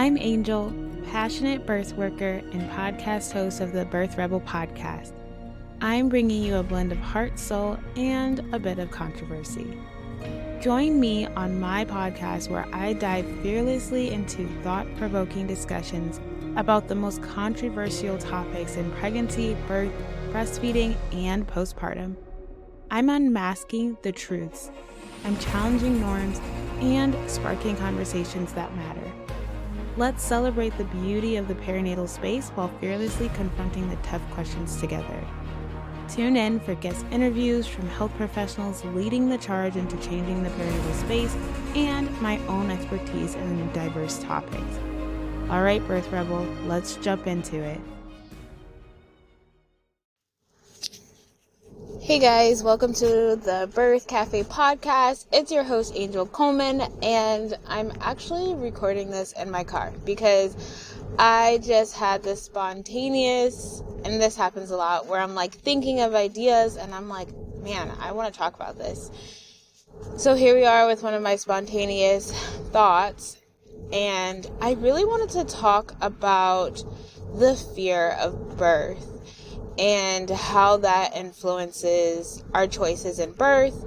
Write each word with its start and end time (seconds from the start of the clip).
I'm 0.00 0.16
Angel, 0.16 0.72
passionate 1.10 1.66
birth 1.66 1.92
worker 1.92 2.40
and 2.52 2.70
podcast 2.70 3.32
host 3.32 3.60
of 3.60 3.72
the 3.72 3.84
Birth 3.84 4.16
Rebel 4.16 4.40
podcast. 4.40 5.12
I'm 5.82 6.08
bringing 6.08 6.42
you 6.42 6.56
a 6.56 6.62
blend 6.62 6.90
of 6.90 6.96
heart, 6.96 7.38
soul, 7.38 7.76
and 7.96 8.38
a 8.54 8.58
bit 8.58 8.78
of 8.78 8.90
controversy. 8.90 9.78
Join 10.58 10.98
me 10.98 11.26
on 11.26 11.60
my 11.60 11.84
podcast 11.84 12.48
where 12.48 12.66
I 12.74 12.94
dive 12.94 13.26
fearlessly 13.42 14.10
into 14.10 14.48
thought 14.62 14.86
provoking 14.96 15.46
discussions 15.46 16.18
about 16.56 16.88
the 16.88 16.94
most 16.94 17.22
controversial 17.22 18.16
topics 18.16 18.76
in 18.76 18.90
pregnancy, 18.92 19.54
birth, 19.68 19.92
breastfeeding, 20.30 20.96
and 21.12 21.46
postpartum. 21.46 22.16
I'm 22.90 23.10
unmasking 23.10 23.98
the 24.00 24.12
truths, 24.12 24.70
I'm 25.26 25.36
challenging 25.36 26.00
norms, 26.00 26.40
and 26.80 27.14
sparking 27.30 27.76
conversations 27.76 28.54
that 28.54 28.74
matter. 28.76 29.09
Let's 29.96 30.22
celebrate 30.22 30.76
the 30.78 30.84
beauty 30.84 31.36
of 31.36 31.48
the 31.48 31.56
perinatal 31.56 32.08
space 32.08 32.50
while 32.50 32.70
fearlessly 32.80 33.28
confronting 33.30 33.90
the 33.90 33.96
tough 33.96 34.22
questions 34.30 34.80
together. 34.80 35.24
Tune 36.08 36.36
in 36.36 36.60
for 36.60 36.74
guest 36.76 37.04
interviews 37.10 37.66
from 37.66 37.88
health 37.88 38.12
professionals 38.16 38.84
leading 38.86 39.28
the 39.28 39.38
charge 39.38 39.76
into 39.76 39.96
changing 39.98 40.42
the 40.42 40.50
perinatal 40.50 40.94
space 41.00 41.34
and 41.74 42.08
my 42.20 42.38
own 42.46 42.70
expertise 42.70 43.34
in 43.34 43.72
diverse 43.72 44.20
topics. 44.20 44.78
All 45.50 45.62
right, 45.62 45.86
Birth 45.86 46.10
Rebel, 46.12 46.46
let's 46.66 46.96
jump 46.96 47.26
into 47.26 47.56
it. 47.56 47.80
Hey 52.02 52.18
guys, 52.18 52.62
welcome 52.62 52.94
to 52.94 53.06
the 53.36 53.70
Birth 53.74 54.06
Cafe 54.06 54.42
podcast. 54.44 55.26
It's 55.32 55.52
your 55.52 55.62
host, 55.62 55.92
Angel 55.94 56.24
Coleman, 56.24 56.80
and 57.02 57.56
I'm 57.68 57.92
actually 58.00 58.54
recording 58.54 59.10
this 59.10 59.32
in 59.32 59.50
my 59.50 59.64
car 59.64 59.92
because 60.06 60.56
I 61.18 61.60
just 61.62 61.94
had 61.94 62.22
this 62.22 62.42
spontaneous, 62.42 63.82
and 64.02 64.20
this 64.20 64.34
happens 64.34 64.70
a 64.70 64.76
lot, 64.78 65.08
where 65.08 65.20
I'm 65.20 65.34
like 65.34 65.52
thinking 65.52 66.00
of 66.00 66.14
ideas 66.14 66.76
and 66.76 66.94
I'm 66.94 67.10
like, 67.10 67.28
man, 67.58 67.92
I 68.00 68.12
want 68.12 68.32
to 68.32 68.38
talk 68.38 68.54
about 68.54 68.78
this. 68.78 69.10
So 70.16 70.34
here 70.34 70.56
we 70.56 70.64
are 70.64 70.86
with 70.86 71.02
one 71.02 71.12
of 71.12 71.22
my 71.22 71.36
spontaneous 71.36 72.32
thoughts, 72.70 73.36
and 73.92 74.50
I 74.62 74.72
really 74.72 75.04
wanted 75.04 75.30
to 75.38 75.44
talk 75.44 75.94
about 76.00 76.82
the 77.34 77.54
fear 77.54 78.16
of 78.18 78.56
birth 78.56 79.09
and 79.80 80.28
how 80.28 80.76
that 80.76 81.16
influences 81.16 82.44
our 82.52 82.66
choices 82.66 83.18
in 83.18 83.32
birth 83.32 83.82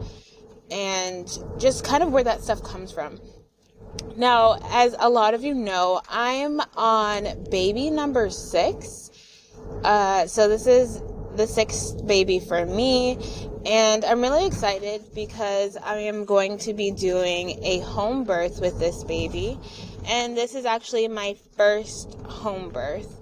and 0.72 1.38
just 1.60 1.86
kind 1.86 2.02
of 2.02 2.12
where 2.12 2.24
that 2.24 2.42
stuff 2.42 2.64
comes 2.64 2.92
from. 2.92 3.22
Now, 4.18 4.58
as 4.72 4.96
a 4.98 5.08
lot 5.08 5.36
of 5.36 5.44
you 5.44 5.54
know, 5.54 6.02
I'm 6.10 6.60
on 6.76 7.46
baby 7.52 7.92
number 7.92 8.32
six. 8.32 9.12
Uh, 9.84 10.26
so 10.26 10.50
this 10.50 10.66
is 10.66 11.00
the 11.36 11.46
sixth 11.46 12.06
baby 12.08 12.40
for 12.40 12.66
me, 12.66 13.20
and 13.64 14.04
I'm 14.04 14.22
really 14.22 14.48
excited 14.48 15.04
because 15.14 15.78
I 15.78 15.98
am 15.98 16.26
going 16.26 16.58
to 16.60 16.74
be 16.74 16.90
doing 16.90 17.64
a 17.64 17.80
home 17.80 18.24
birth 18.24 18.60
with 18.60 18.80
this 18.80 19.04
baby, 19.04 19.60
and 20.08 20.36
this 20.36 20.56
is 20.56 20.66
actually 20.66 21.08
my 21.08 21.36
first 21.56 22.16
home 22.26 22.70
birth. 22.70 23.20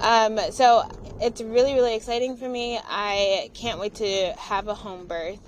Um, 0.00 0.38
so 0.50 0.82
it's 1.20 1.40
really, 1.40 1.74
really 1.74 1.94
exciting 1.94 2.36
for 2.36 2.48
me. 2.48 2.78
I 2.84 3.50
can't 3.54 3.78
wait 3.78 3.94
to 3.96 4.32
have 4.38 4.68
a 4.68 4.74
home 4.74 5.06
birth. 5.06 5.40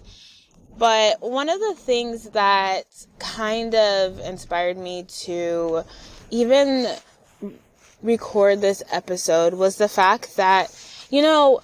But 0.76 1.20
one 1.20 1.48
of 1.48 1.58
the 1.58 1.74
things 1.74 2.30
that 2.30 2.84
kind 3.18 3.74
of 3.74 4.20
inspired 4.20 4.78
me 4.78 5.04
to 5.24 5.82
even 6.30 6.86
record 8.02 8.60
this 8.60 8.82
episode 8.92 9.54
was 9.54 9.76
the 9.76 9.88
fact 9.88 10.36
that, 10.36 10.72
you 11.10 11.22
know, 11.22 11.60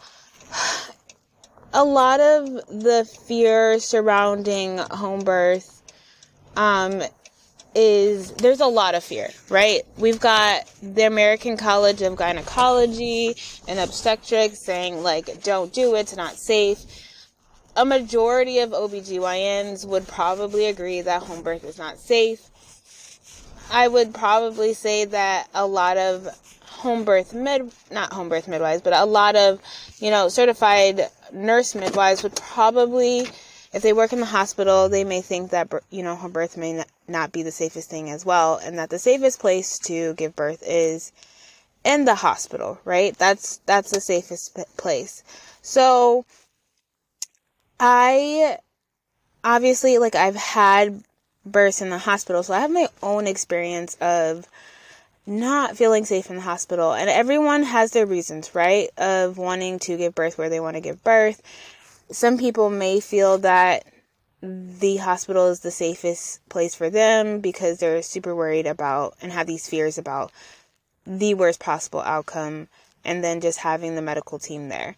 a 1.73 1.85
lot 1.85 2.21
of 2.21 2.47
the 2.69 3.09
fear 3.27 3.79
surrounding 3.79 4.79
home 4.79 5.21
birth 5.21 5.83
um, 6.57 7.03
is 7.75 8.33
there's 8.33 8.61
a 8.61 8.67
lot 8.67 8.95
of 8.95 9.03
fear, 9.03 9.31
right? 9.49 9.83
We've 9.97 10.21
got 10.21 10.71
the 10.83 11.03
American 11.03 11.57
College 11.57 12.03
of 12.03 12.17
Gynecology 12.17 13.37
and 13.67 13.79
Obstetrics 13.79 14.65
saying, 14.65 15.03
like, 15.03 15.43
don't 15.43 15.73
do 15.73 15.95
it, 15.97 16.01
it's 16.01 16.17
not 16.17 16.37
safe. 16.37 16.85
A 17.77 17.85
majority 17.85 18.61
of 18.61 18.71
OBGYNs 18.71 19.87
would 19.87 20.07
probably 20.07 20.67
agree 20.67 21.01
that 21.01 21.23
home 21.23 21.43
birth 21.43 21.65
is 21.65 21.79
not 21.79 21.99
safe. 21.99 22.49
I 23.73 23.89
would 23.89 24.15
probably 24.15 24.75
say 24.75 25.07
that 25.07 25.49
a 25.55 25.67
lot 25.67 25.97
of 25.97 26.29
home 26.85 27.05
birth 27.05 27.33
mid, 27.33 27.73
not 27.91 28.13
home 28.13 28.29
birth 28.29 28.47
midwives, 28.47 28.83
but 28.83 28.93
a 28.93 29.05
lot 29.05 29.35
of, 29.37 29.61
you 29.99 30.11
know, 30.11 30.29
certified 30.29 31.09
nurse 31.33 31.75
midwives 31.75 32.23
would 32.23 32.37
probably 32.37 33.27
if 33.75 33.83
they 33.83 33.93
work 33.93 34.13
in 34.13 34.21
the 34.21 34.27
hospital, 34.27 34.89
they 34.89 35.03
may 35.03 35.21
think 35.21 35.51
that, 35.51 35.69
you 35.91 36.05
know, 36.05 36.15
home 36.15 36.31
birth 36.31 36.57
may 36.57 36.85
not 37.09 37.33
be 37.33 37.43
the 37.43 37.51
safest 37.51 37.91
thing 37.91 38.09
as 38.09 38.25
well, 38.25 38.61
and 38.63 38.79
that 38.79 38.89
the 38.89 39.01
safest 39.01 39.41
place 39.41 39.81
to 39.81 40.15
give 40.15 40.37
birth 40.37 40.63
is 40.65 41.11
in 41.85 42.05
the 42.05 42.15
hospital, 42.15 42.79
right? 42.85 43.19
That's, 43.19 43.59
that's 43.67 43.91
the 43.91 44.01
safest 44.01 44.57
place. 44.77 45.25
So, 45.61 46.25
I, 47.81 48.59
obviously, 49.43 49.99
like, 49.99 50.15
I've 50.15 50.37
had 50.37 51.03
births 51.45 51.83
in 51.83 51.91
the 51.91 51.99
hospital, 51.99 52.45
so 52.45 52.55
I 52.55 52.61
have 52.61 52.71
my 52.71 52.87
own 53.03 53.27
experience 53.27 53.97
of 54.01 54.47
not 55.27 55.77
feeling 55.77 56.05
safe 56.05 56.31
in 56.31 56.37
the 56.37 56.43
hospital. 56.43 56.93
And 56.93 57.11
everyone 57.11 57.65
has 57.65 57.91
their 57.91 58.07
reasons, 58.07 58.55
right? 58.55 58.91
Of 58.99 59.37
wanting 59.37 59.81
to 59.81 59.97
give 59.97 60.15
birth 60.15 60.39
where 60.39 60.49
they 60.49 60.61
want 60.61 60.77
to 60.77 60.81
give 60.81 61.03
birth 61.03 61.43
some 62.15 62.39
people 62.39 62.71
may 62.71 63.01
feel 63.01 63.39
that 63.39 63.85
the 64.41 64.99
hospital 64.99 65.49
is 65.49 65.61
the 65.61 65.71
safest 65.71 66.47
place 66.49 66.75
for 66.75 66.91
them 66.91 67.41
because 67.41 67.79
they're 67.79 68.03
super 68.03 68.35
worried 68.35 68.67
about 68.67 69.15
and 69.23 69.33
have 69.33 69.47
these 69.47 69.69
fears 69.69 69.99
about 69.99 70.31
the 71.07 71.35
worst 71.35 71.61
possible 71.61 72.01
outcome 72.01 72.69
and 73.05 73.25
then 73.25 73.41
just 73.41 73.59
having 73.59 73.95
the 73.95 74.03
medical 74.03 74.39
team 74.39 74.69
there. 74.69 74.97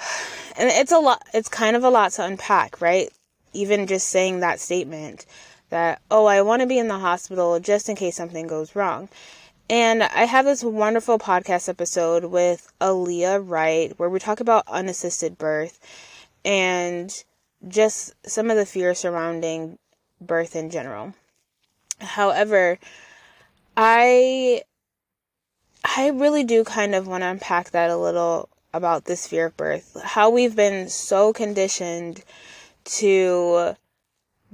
And 0.56 0.70
it's 0.70 0.92
a 0.92 0.98
lot, 0.98 1.20
it's 1.34 1.48
kind 1.48 1.74
of 1.74 1.82
a 1.82 1.90
lot 1.90 2.12
to 2.12 2.24
unpack, 2.24 2.80
right? 2.80 3.10
Even 3.52 3.88
just 3.88 4.06
saying 4.06 4.38
that 4.38 4.60
statement 4.60 5.26
that, 5.70 6.00
oh, 6.12 6.26
I 6.26 6.42
want 6.42 6.62
to 6.62 6.68
be 6.68 6.78
in 6.78 6.86
the 6.86 7.00
hospital 7.00 7.58
just 7.58 7.88
in 7.88 7.96
case 7.96 8.14
something 8.14 8.46
goes 8.46 8.76
wrong. 8.76 9.08
And 9.70 10.02
I 10.02 10.24
have 10.24 10.44
this 10.44 10.62
wonderful 10.62 11.18
podcast 11.18 11.68
episode 11.68 12.24
with 12.24 12.70
Aaliyah 12.80 13.42
Wright 13.48 13.98
where 13.98 14.10
we 14.10 14.18
talk 14.18 14.40
about 14.40 14.64
unassisted 14.68 15.38
birth 15.38 15.78
and 16.44 17.24
just 17.66 18.14
some 18.28 18.50
of 18.50 18.58
the 18.58 18.66
fear 18.66 18.94
surrounding 18.94 19.78
birth 20.20 20.54
in 20.54 20.68
general. 20.68 21.14
However, 21.98 22.78
I 23.76 24.62
I 25.84 26.08
really 26.08 26.44
do 26.44 26.64
kind 26.64 26.94
of 26.94 27.06
want 27.06 27.22
to 27.22 27.28
unpack 27.28 27.70
that 27.70 27.90
a 27.90 27.96
little 27.96 28.50
about 28.74 29.06
this 29.06 29.26
fear 29.26 29.46
of 29.46 29.56
birth. 29.56 29.96
How 30.02 30.28
we've 30.28 30.56
been 30.56 30.88
so 30.90 31.32
conditioned 31.32 32.22
to 32.84 33.76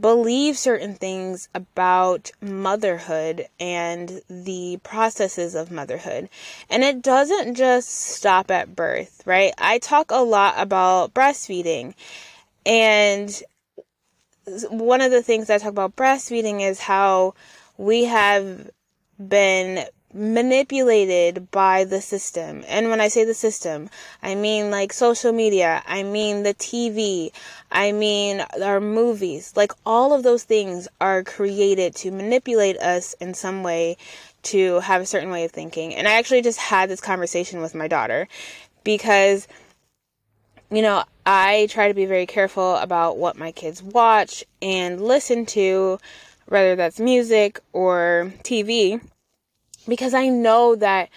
believe 0.00 0.56
certain 0.56 0.94
things 0.94 1.48
about 1.54 2.30
motherhood 2.40 3.46
and 3.58 4.22
the 4.28 4.78
processes 4.82 5.54
of 5.54 5.70
motherhood. 5.70 6.28
And 6.68 6.82
it 6.82 7.02
doesn't 7.02 7.54
just 7.54 7.90
stop 7.90 8.50
at 8.50 8.74
birth, 8.74 9.22
right? 9.26 9.52
I 9.58 9.78
talk 9.78 10.10
a 10.10 10.22
lot 10.22 10.54
about 10.56 11.14
breastfeeding. 11.14 11.94
And 12.64 13.42
one 14.70 15.00
of 15.00 15.10
the 15.10 15.22
things 15.22 15.50
I 15.50 15.58
talk 15.58 15.70
about 15.70 15.96
breastfeeding 15.96 16.60
is 16.60 16.80
how 16.80 17.34
we 17.76 18.04
have 18.04 18.70
been 19.18 19.84
manipulated 20.12 21.50
by 21.50 21.84
the 21.84 22.00
system. 22.00 22.64
And 22.68 22.90
when 22.90 23.00
I 23.00 23.08
say 23.08 23.24
the 23.24 23.34
system, 23.34 23.88
I 24.22 24.34
mean 24.34 24.70
like 24.70 24.92
social 24.92 25.32
media, 25.32 25.82
I 25.86 26.02
mean 26.02 26.42
the 26.42 26.54
TV, 26.54 27.30
I 27.70 27.92
mean 27.92 28.40
our 28.62 28.80
movies. 28.80 29.52
Like 29.56 29.72
all 29.86 30.12
of 30.12 30.22
those 30.22 30.44
things 30.44 30.88
are 31.00 31.22
created 31.22 31.94
to 31.96 32.10
manipulate 32.10 32.78
us 32.78 33.14
in 33.14 33.34
some 33.34 33.62
way 33.62 33.96
to 34.42 34.80
have 34.80 35.02
a 35.02 35.06
certain 35.06 35.30
way 35.30 35.44
of 35.44 35.52
thinking. 35.52 35.94
And 35.94 36.08
I 36.08 36.12
actually 36.12 36.42
just 36.42 36.58
had 36.58 36.88
this 36.88 37.00
conversation 37.00 37.60
with 37.60 37.74
my 37.74 37.88
daughter 37.88 38.26
because 38.84 39.46
you 40.72 40.82
know, 40.82 41.02
I 41.26 41.66
try 41.68 41.88
to 41.88 41.94
be 41.94 42.06
very 42.06 42.26
careful 42.26 42.76
about 42.76 43.18
what 43.18 43.36
my 43.36 43.50
kids 43.50 43.82
watch 43.82 44.44
and 44.62 45.00
listen 45.00 45.44
to, 45.46 45.98
whether 46.46 46.76
that's 46.76 47.00
music 47.00 47.58
or 47.72 48.32
TV 48.44 49.00
because 49.88 50.14
I 50.14 50.28
know 50.28 50.74
that 50.76 51.08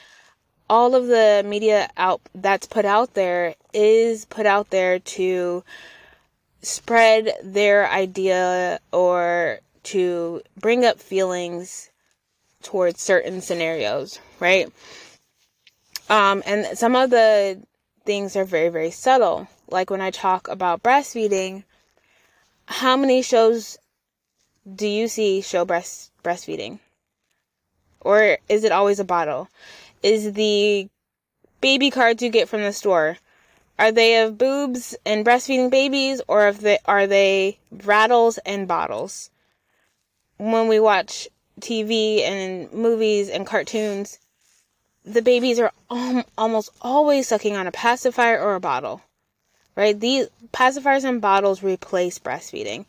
all 0.70 0.96
of 0.96 1.08
the 1.08 1.44
media 1.46 1.90
out 1.98 2.22
that's 2.34 2.68
put 2.68 2.86
out 2.86 3.14
there 3.14 3.56
is 3.74 4.26
put 4.26 4.46
out 4.46 4.70
there 4.70 5.00
to 5.00 5.64
spread 6.62 7.34
their 7.44 7.90
idea 7.90 8.80
or 8.92 9.60
to 9.84 10.42
bring 10.58 10.86
up 10.86 11.00
feelings 11.00 11.90
towards 12.62 13.02
certain 13.02 13.42
scenarios, 13.42 14.20
right? 14.40 14.72
Um, 16.10 16.42
and 16.46 16.78
some 16.78 16.96
of 16.96 17.10
the 17.10 17.62
things 18.06 18.36
are 18.36 18.46
very, 18.46 18.70
very 18.70 18.92
subtle. 18.92 19.48
Like 19.70 19.90
when 19.90 20.02
I 20.02 20.12
talk 20.12 20.48
about 20.48 20.84
breastfeeding, 20.84 21.64
how 22.66 22.96
many 22.96 23.22
shows 23.22 23.78
do 24.76 24.88
you 24.88 25.08
see 25.08 25.42
show 25.42 25.66
breast 25.66 26.12
breastfeeding? 26.24 26.80
Or 28.04 28.38
is 28.50 28.64
it 28.64 28.72
always 28.72 29.00
a 29.00 29.06
bottle? 29.06 29.50
Is 30.02 30.34
the 30.34 30.88
baby 31.62 31.90
cards 31.90 32.22
you 32.22 32.30
get 32.30 32.50
from 32.50 32.62
the 32.62 32.74
store 32.74 33.18
are 33.80 33.92
they 33.92 34.22
of 34.22 34.38
boobs 34.38 34.96
and 35.06 35.26
breastfeeding 35.26 35.72
babies 35.72 36.22
or 36.28 36.48
of 36.48 36.62
the, 36.62 36.80
are 36.86 37.08
they 37.08 37.58
rattles 37.72 38.38
and 38.40 38.68
bottles? 38.68 39.30
When 40.38 40.68
we 40.68 40.80
watch 40.80 41.28
TV 41.60 42.22
and 42.22 42.72
movies 42.72 43.30
and 43.30 43.48
cartoons, 43.48 44.20
the 45.04 45.22
babies 45.22 45.60
are 45.60 45.72
almost 46.38 46.70
always 46.82 47.28
sucking 47.28 47.56
on 47.56 47.68
a 47.68 47.72
pacifier 47.72 48.40
or 48.40 48.56
a 48.56 48.60
bottle. 48.60 49.02
Right? 49.76 50.00
These 50.00 50.28
pacifiers 50.54 51.04
and 51.04 51.20
bottles 51.22 51.64
replace 51.64 52.20
breastfeeding. 52.20 52.86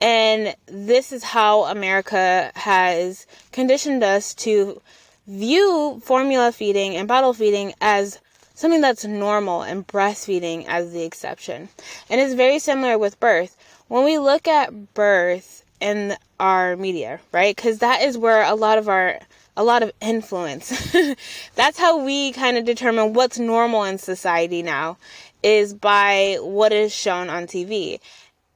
And 0.00 0.54
this 0.66 1.10
is 1.12 1.24
how 1.24 1.64
America 1.64 2.52
has 2.54 3.26
conditioned 3.50 4.04
us 4.04 4.34
to 4.34 4.80
view 5.26 6.00
formula 6.04 6.52
feeding 6.52 6.94
and 6.96 7.08
bottle 7.08 7.34
feeding 7.34 7.74
as 7.80 8.20
something 8.54 8.80
that's 8.80 9.04
normal 9.04 9.62
and 9.62 9.86
breastfeeding 9.86 10.64
as 10.66 10.92
the 10.92 11.02
exception. 11.02 11.68
And 12.08 12.20
it's 12.20 12.34
very 12.34 12.58
similar 12.58 12.98
with 12.98 13.20
birth. 13.20 13.56
When 13.88 14.04
we 14.04 14.18
look 14.18 14.48
at 14.48 14.94
birth 14.94 15.64
in 15.80 16.16
our 16.40 16.76
media, 16.76 17.20
right? 17.32 17.56
Cuz 17.56 17.78
that 17.78 18.02
is 18.02 18.16
where 18.18 18.42
a 18.42 18.54
lot 18.54 18.78
of 18.78 18.88
our 18.88 19.20
a 19.56 19.64
lot 19.64 19.82
of 19.82 19.90
influence. 20.00 20.68
That's 21.56 21.78
how 21.78 22.04
we 22.04 22.30
kind 22.30 22.56
of 22.56 22.64
determine 22.64 23.12
what's 23.12 23.40
normal 23.40 23.82
in 23.82 23.98
society 23.98 24.62
now 24.62 24.98
is 25.42 25.74
by 25.74 26.38
what 26.40 26.72
is 26.72 26.92
shown 26.92 27.30
on 27.30 27.46
TV, 27.46 28.00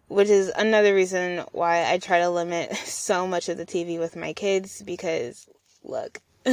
which 0.08 0.28
is 0.28 0.50
another 0.56 0.94
reason 0.94 1.44
why 1.52 1.90
I 1.90 1.98
try 1.98 2.20
to 2.20 2.30
limit 2.30 2.74
so 2.84 3.26
much 3.26 3.48
of 3.48 3.56
the 3.56 3.66
TV 3.66 3.98
with 3.98 4.16
my 4.16 4.32
kids 4.32 4.82
because 4.82 5.48
look, 5.84 6.20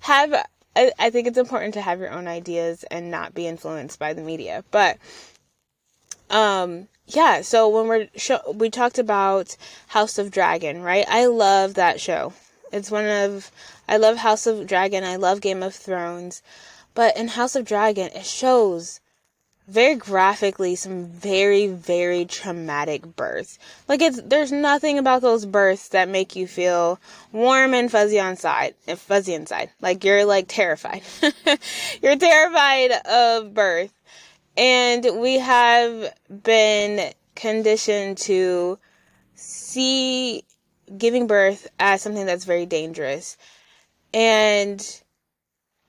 have 0.00 0.46
I, 0.76 0.92
I 0.98 1.10
think 1.10 1.26
it's 1.26 1.38
important 1.38 1.74
to 1.74 1.80
have 1.80 2.00
your 2.00 2.10
own 2.10 2.28
ideas 2.28 2.84
and 2.84 3.10
not 3.10 3.34
be 3.34 3.46
influenced 3.46 3.98
by 3.98 4.12
the 4.12 4.22
media. 4.22 4.64
But 4.70 4.98
um 6.30 6.88
yeah, 7.06 7.40
so 7.40 7.68
when 7.70 7.88
we're 7.88 8.08
show, 8.16 8.40
we 8.54 8.68
talked 8.68 8.98
about 8.98 9.56
House 9.88 10.18
of 10.18 10.30
Dragon, 10.30 10.82
right? 10.82 11.06
I 11.08 11.24
love 11.26 11.74
that 11.74 12.00
show. 12.00 12.34
It's 12.70 12.90
one 12.90 13.06
of 13.06 13.50
I 13.88 13.96
love 13.96 14.18
House 14.18 14.46
of 14.46 14.66
Dragon, 14.66 15.04
I 15.04 15.16
love 15.16 15.40
Game 15.40 15.62
of 15.62 15.74
Thrones, 15.74 16.42
but 16.98 17.16
in 17.16 17.28
House 17.28 17.54
of 17.54 17.64
Dragon 17.64 18.10
it 18.12 18.26
shows 18.26 19.00
very 19.68 19.94
graphically 19.94 20.74
some 20.74 21.06
very 21.06 21.68
very 21.68 22.24
traumatic 22.24 23.14
births. 23.14 23.56
Like 23.86 24.02
it's 24.02 24.20
there's 24.20 24.50
nothing 24.50 24.98
about 24.98 25.22
those 25.22 25.46
births 25.46 25.90
that 25.90 26.08
make 26.08 26.34
you 26.34 26.48
feel 26.48 26.98
warm 27.30 27.72
and 27.72 27.88
fuzzy 27.88 28.18
on 28.18 28.34
side, 28.34 28.74
and 28.88 28.98
fuzzy 28.98 29.32
inside. 29.32 29.70
Like 29.80 30.02
you're 30.02 30.24
like 30.24 30.46
terrified. 30.48 31.02
you're 32.02 32.16
terrified 32.16 32.90
of 33.06 33.54
birth. 33.54 33.92
And 34.56 35.06
we 35.20 35.38
have 35.38 36.12
been 36.42 37.12
conditioned 37.36 38.18
to 38.26 38.76
see 39.36 40.42
giving 40.96 41.28
birth 41.28 41.68
as 41.78 42.02
something 42.02 42.26
that's 42.26 42.44
very 42.44 42.66
dangerous. 42.66 43.36
And 44.12 44.84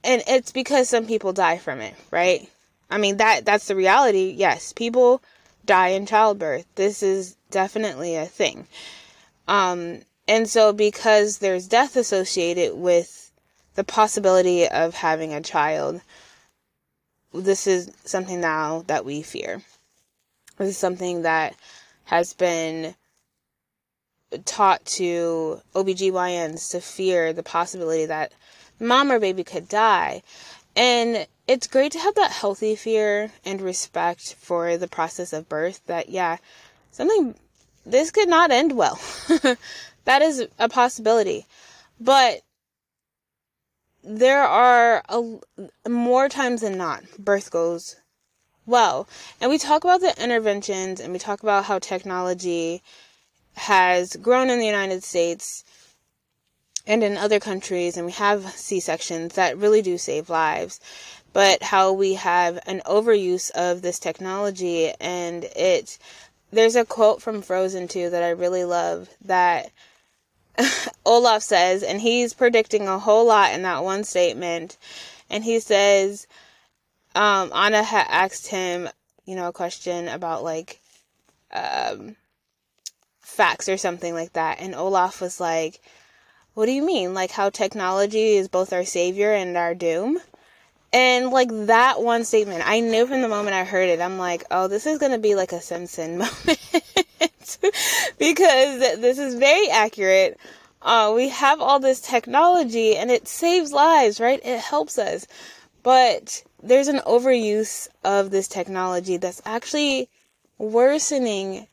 and 0.03 0.23
it's 0.27 0.51
because 0.51 0.89
some 0.89 1.05
people 1.05 1.33
die 1.33 1.57
from 1.57 1.81
it, 1.81 1.95
right? 2.11 2.49
I 2.89 2.97
mean 2.97 3.17
that 3.17 3.45
that's 3.45 3.67
the 3.67 3.75
reality. 3.75 4.33
Yes, 4.37 4.73
people 4.73 5.21
die 5.65 5.89
in 5.89 6.05
childbirth. 6.05 6.65
This 6.75 7.03
is 7.03 7.35
definitely 7.51 8.15
a 8.15 8.25
thing. 8.25 8.67
Um 9.47 10.01
and 10.27 10.47
so 10.47 10.73
because 10.73 11.39
there's 11.39 11.67
death 11.67 11.95
associated 11.95 12.75
with 12.75 13.31
the 13.75 13.83
possibility 13.83 14.67
of 14.67 14.93
having 14.93 15.33
a 15.33 15.41
child, 15.41 16.01
this 17.33 17.67
is 17.67 17.91
something 18.05 18.41
now 18.41 18.83
that 18.87 19.05
we 19.05 19.21
fear. 19.21 19.61
This 20.57 20.69
is 20.69 20.77
something 20.77 21.21
that 21.23 21.55
has 22.05 22.33
been 22.33 22.95
taught 24.45 24.85
to 24.85 25.61
OBGYNs 25.73 26.71
to 26.71 26.81
fear 26.81 27.33
the 27.33 27.43
possibility 27.43 28.05
that 28.05 28.31
mom 28.79 29.11
or 29.11 29.19
baby 29.19 29.43
could 29.43 29.67
die. 29.67 30.23
And 30.75 31.27
it's 31.47 31.67
great 31.67 31.91
to 31.93 31.99
have 31.99 32.15
that 32.15 32.31
healthy 32.31 32.75
fear 32.75 33.31
and 33.43 33.61
respect 33.61 34.35
for 34.35 34.77
the 34.77 34.87
process 34.87 35.33
of 35.33 35.49
birth 35.49 35.81
that, 35.87 36.09
yeah, 36.09 36.37
something, 36.91 37.35
this 37.85 38.11
could 38.11 38.29
not 38.29 38.51
end 38.51 38.77
well. 38.77 38.99
that 40.05 40.21
is 40.21 40.47
a 40.57 40.69
possibility. 40.69 41.45
But 41.99 42.41
there 44.03 44.43
are 44.43 45.03
a, 45.09 45.39
more 45.89 46.29
times 46.29 46.61
than 46.61 46.77
not, 46.77 47.03
birth 47.17 47.51
goes 47.51 47.97
well. 48.65 49.07
And 49.41 49.49
we 49.49 49.57
talk 49.57 49.83
about 49.83 50.01
the 50.01 50.15
interventions 50.21 50.99
and 50.99 51.11
we 51.11 51.19
talk 51.19 51.43
about 51.43 51.65
how 51.65 51.79
technology 51.79 52.81
has 53.55 54.15
grown 54.15 54.49
in 54.49 54.59
the 54.59 54.65
United 54.65 55.03
States 55.03 55.65
and 56.89 57.03
in 57.03 57.17
other 57.17 57.39
countries, 57.39 57.95
and 57.95 58.05
we 58.07 58.11
have 58.13 58.49
C 58.49 58.79
sections 58.79 59.35
that 59.35 59.57
really 59.57 59.83
do 59.83 59.97
save 59.99 60.27
lives. 60.27 60.81
But 61.31 61.61
how 61.61 61.93
we 61.93 62.15
have 62.15 62.59
an 62.65 62.81
overuse 62.87 63.51
of 63.51 63.83
this 63.83 63.99
technology, 63.99 64.91
and 64.99 65.43
it. 65.55 65.99
There's 66.51 66.75
a 66.75 66.83
quote 66.83 67.21
from 67.21 67.43
Frozen 67.43 67.89
2 67.89 68.09
that 68.09 68.23
I 68.23 68.31
really 68.31 68.63
love 68.63 69.07
that 69.23 69.69
Olaf 71.05 71.43
says, 71.43 71.83
and 71.83 72.01
he's 72.01 72.33
predicting 72.33 72.87
a 72.87 72.97
whole 72.97 73.27
lot 73.27 73.53
in 73.53 73.61
that 73.61 73.83
one 73.83 74.03
statement. 74.03 74.75
And 75.29 75.43
he 75.43 75.59
says, 75.59 76.25
um, 77.13 77.51
Anna 77.53 77.83
had 77.83 78.07
asked 78.09 78.47
him, 78.47 78.89
you 79.25 79.35
know, 79.35 79.49
a 79.49 79.53
question 79.53 80.07
about 80.07 80.43
like, 80.43 80.81
um, 81.53 82.15
facts 83.19 83.69
or 83.69 83.77
something 83.77 84.15
like 84.15 84.33
that. 84.33 84.59
And 84.59 84.73
Olaf 84.73 85.21
was 85.21 85.39
like, 85.39 85.81
What 86.59 86.65
do 86.65 86.73
you 86.73 86.83
mean? 86.83 87.13
Like 87.13 87.31
how 87.31 87.49
technology 87.49 88.35
is 88.35 88.49
both 88.49 88.73
our 88.73 88.83
savior 88.83 89.31
and 89.31 89.55
our 89.55 89.73
doom? 89.73 90.19
And 90.91 91.29
like 91.29 91.47
that 91.67 92.01
one 92.01 92.25
statement, 92.25 92.67
I 92.67 92.81
knew 92.81 93.07
from 93.07 93.21
the 93.21 93.29
moment 93.29 93.55
I 93.55 93.63
heard 93.63 93.87
it, 93.87 94.01
I'm 94.01 94.17
like, 94.17 94.43
oh, 94.51 94.67
this 94.67 94.85
is 94.85 94.99
going 94.99 95.13
to 95.13 95.19
be 95.19 95.35
like 95.35 95.53
a 95.53 95.61
Simpson 95.61 96.17
moment. 96.17 97.57
because 98.17 98.79
this 98.99 99.17
is 99.17 99.35
very 99.35 99.69
accurate. 99.69 100.37
Uh, 100.81 101.13
we 101.15 101.29
have 101.29 101.61
all 101.61 101.79
this 101.79 102.01
technology 102.01 102.97
and 102.97 103.09
it 103.09 103.29
saves 103.29 103.71
lives, 103.71 104.19
right? 104.19 104.41
It 104.43 104.59
helps 104.59 104.97
us. 104.97 105.27
But 105.81 106.43
there's 106.61 106.89
an 106.89 106.99
overuse 107.07 107.87
of 108.03 108.31
this 108.31 108.49
technology 108.49 109.15
that's 109.15 109.41
actually 109.45 110.09
worsening 110.57 111.67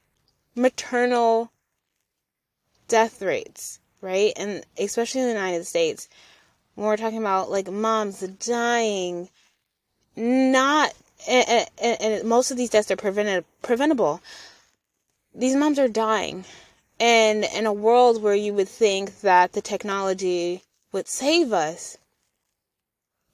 maternal 0.55 1.51
death 2.87 3.21
rates, 3.21 3.81
right? 4.01 4.33
And 4.37 4.65
especially 4.79 5.23
in 5.23 5.29
the 5.29 5.33
United 5.35 5.67
States, 5.67 6.09
when 6.75 6.87
we're 6.87 6.97
talking 6.97 7.19
about 7.19 7.51
like 7.51 7.71
moms 7.71 8.21
dying, 8.21 9.29
not 10.17 10.93
and, 11.29 11.69
and, 11.83 12.01
and 12.01 12.29
most 12.29 12.51
of 12.51 12.57
these 12.57 12.71
deaths 12.71 12.91
are 12.91 12.97
prevented 12.97 13.45
preventable. 13.63 14.21
These 15.35 15.57
moms 15.57 15.79
are 15.79 15.89
dying, 15.89 16.45
and 16.99 17.45
in 17.45 17.67
a 17.67 17.73
world 17.73 18.23
where 18.23 18.35
you 18.35 18.55
would 18.55 18.69
think 18.69 19.21
that 19.21 19.53
the 19.53 19.61
technology 19.61 20.63
would 20.93 21.09
save 21.09 21.53
us, 21.53 21.99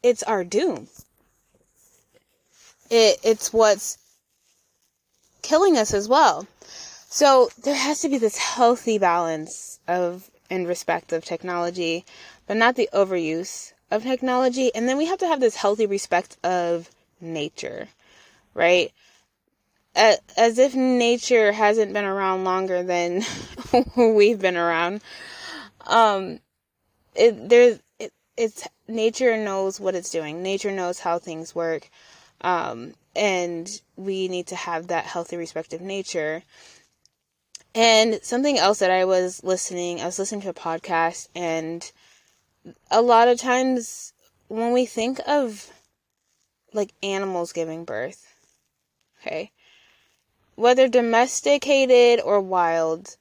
it's 0.02 0.22
our 0.24 0.42
doom. 0.42 0.88
It 2.90 3.18
it's 3.22 3.52
what's 3.52 3.98
killing 5.42 5.76
us 5.76 5.94
as 5.94 6.08
well. 6.08 6.46
So 7.08 7.50
there 7.62 7.74
has 7.74 8.00
to 8.00 8.08
be 8.08 8.18
this 8.18 8.38
healthy 8.38 8.98
balance 8.98 9.78
of 9.86 10.30
and 10.52 10.68
respect 10.68 11.14
of 11.14 11.24
technology, 11.24 12.04
but 12.46 12.58
not 12.58 12.76
the 12.76 12.90
overuse 12.92 13.72
of 13.90 14.02
technology. 14.02 14.70
And 14.74 14.86
then 14.86 14.98
we 14.98 15.06
have 15.06 15.18
to 15.20 15.26
have 15.26 15.40
this 15.40 15.56
healthy 15.56 15.86
respect 15.86 16.36
of 16.44 16.90
nature, 17.22 17.88
right? 18.52 18.92
As 19.96 20.58
if 20.58 20.74
nature 20.74 21.52
hasn't 21.52 21.94
been 21.94 22.04
around 22.04 22.44
longer 22.44 22.82
than 22.82 23.24
we've 23.96 24.38
been 24.38 24.58
around. 24.58 25.00
Um, 25.86 26.40
it, 27.14 27.48
there's, 27.48 27.80
it, 27.98 28.12
it's, 28.36 28.68
nature 28.86 29.38
knows 29.38 29.80
what 29.80 29.94
it's 29.94 30.10
doing. 30.10 30.42
Nature 30.42 30.70
knows 30.70 30.98
how 30.98 31.18
things 31.18 31.54
work. 31.54 31.88
Um, 32.42 32.92
and 33.16 33.70
we 33.96 34.28
need 34.28 34.48
to 34.48 34.56
have 34.56 34.88
that 34.88 35.06
healthy 35.06 35.38
respect 35.38 35.72
of 35.72 35.80
nature 35.80 36.42
And 37.74 38.20
something 38.22 38.58
else 38.58 38.80
that 38.80 38.90
I 38.90 39.04
was 39.04 39.42
listening, 39.42 40.00
I 40.00 40.06
was 40.06 40.18
listening 40.18 40.42
to 40.42 40.50
a 40.50 40.54
podcast, 40.54 41.28
and 41.34 41.90
a 42.90 43.00
lot 43.00 43.28
of 43.28 43.38
times 43.38 44.12
when 44.48 44.72
we 44.72 44.84
think 44.84 45.20
of 45.26 45.70
like 46.74 46.92
animals 47.02 47.52
giving 47.52 47.84
birth, 47.84 48.34
okay, 49.20 49.52
whether 50.54 50.86
domesticated 50.88 52.20
or 52.20 52.40
wild, 52.40 53.16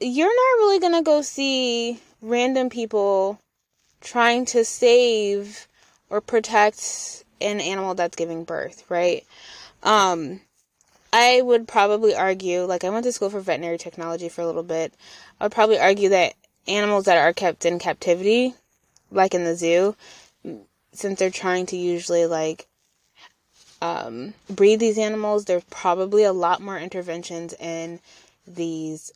you're 0.00 0.26
not 0.26 0.58
really 0.64 0.78
to 0.80 1.02
go 1.02 1.22
see 1.22 2.00
random 2.20 2.70
people 2.70 3.40
trying 4.00 4.44
to 4.46 4.64
save 4.64 5.66
or 6.10 6.20
protect 6.20 7.24
an 7.40 7.60
animal 7.60 7.94
that's 7.94 8.16
giving 8.16 8.44
birth, 8.44 8.84
right? 8.88 9.24
Um, 9.82 10.40
I 11.12 11.42
would 11.42 11.68
probably 11.68 12.14
argue, 12.14 12.62
like 12.62 12.84
I 12.84 12.90
went 12.90 13.04
to 13.04 13.12
school 13.12 13.30
for 13.30 13.40
veterinary 13.40 13.78
technology 13.78 14.28
for 14.28 14.40
a 14.40 14.46
little 14.46 14.62
bit. 14.62 14.94
I 15.38 15.44
would 15.44 15.52
probably 15.52 15.78
argue 15.78 16.08
that 16.10 16.34
animals 16.66 17.04
that 17.04 17.18
are 17.18 17.32
kept 17.32 17.64
in 17.64 17.78
captivity, 17.78 18.54
like 19.10 19.34
in 19.34 19.44
the 19.44 19.56
zoo, 19.56 19.94
since 20.92 21.18
they're 21.18 21.30
trying 21.30 21.66
to 21.66 21.76
usually 21.76 22.26
like 22.26 22.66
um, 23.82 24.34
breed 24.48 24.80
these 24.80 24.96
animals, 24.96 25.44
there's 25.44 25.64
probably 25.64 26.22
a 26.22 26.32
lot 26.32 26.62
more 26.62 26.78
interventions 26.78 27.52
in 27.58 28.00
these 28.46 29.12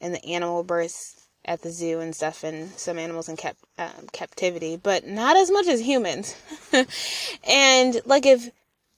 in 0.00 0.12
the 0.12 0.24
animal 0.24 0.62
births 0.62 1.26
at 1.44 1.62
the 1.62 1.70
zoo 1.70 2.00
and 2.00 2.14
stuff, 2.14 2.44
and 2.44 2.70
some 2.70 2.98
animals 2.98 3.28
in 3.28 3.36
cap- 3.36 3.56
um, 3.78 4.08
captivity, 4.12 4.76
but 4.76 5.06
not 5.06 5.36
as 5.36 5.50
much 5.50 5.66
as 5.66 5.80
humans. 5.80 6.34
and 7.48 8.00
like 8.06 8.24
if 8.24 8.50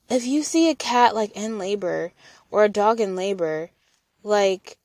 if 0.08 0.24
you 0.26 0.42
see 0.42 0.70
a 0.70 0.74
cat 0.74 1.14
like 1.14 1.32
in 1.36 1.58
labor 1.58 2.12
or 2.50 2.64
a 2.64 2.68
dog 2.68 3.00
in 3.00 3.16
labor, 3.16 3.70
like 4.22 4.78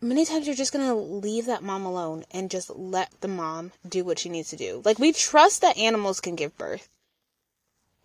many 0.00 0.24
times 0.24 0.46
you're 0.46 0.56
just 0.56 0.72
gonna 0.72 0.94
leave 0.94 1.46
that 1.46 1.62
mom 1.62 1.84
alone 1.84 2.24
and 2.30 2.50
just 2.50 2.70
let 2.70 3.10
the 3.20 3.28
mom 3.28 3.72
do 3.88 4.04
what 4.04 4.18
she 4.18 4.28
needs 4.28 4.50
to 4.50 4.56
do. 4.56 4.82
Like 4.84 4.98
we 4.98 5.12
trust 5.12 5.62
that 5.62 5.78
animals 5.78 6.20
can 6.20 6.36
give 6.36 6.56
birth. 6.56 6.88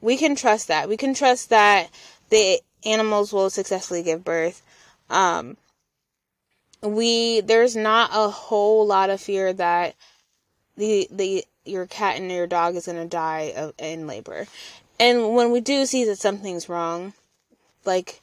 We 0.01 0.18
can 0.18 0.36
trust 0.36 0.68
that. 0.70 0.88
We 0.88 0.98
can 0.98 1.13
trust 1.13 1.50
that 1.50 1.89
the 2.30 2.62
animals 2.86 3.34
will 3.34 3.50
successfully 3.50 4.04
give 4.04 4.24
birth. 4.24 4.62
Um, 5.10 5.58
we 6.82 7.42
there's 7.42 7.75
not 7.75 8.12
a 8.13 8.30
whole 8.30 8.88
lot 8.88 9.10
of 9.10 9.20
fear 9.20 9.51
that 9.54 9.96
the 10.78 11.08
the 11.12 11.44
your 11.66 11.86
cat 11.86 12.18
and 12.18 12.32
your 12.32 12.48
dog 12.48 12.75
is 12.75 12.86
gonna 12.86 13.06
die 13.06 13.54
of, 13.56 13.74
in 13.78 14.08
labor. 14.08 14.48
And 15.00 15.34
when 15.34 15.51
we 15.51 15.62
do 15.62 15.86
see 15.86 16.03
that 16.06 16.20
something's 16.20 16.68
wrong, 16.68 17.13
like 17.86 18.22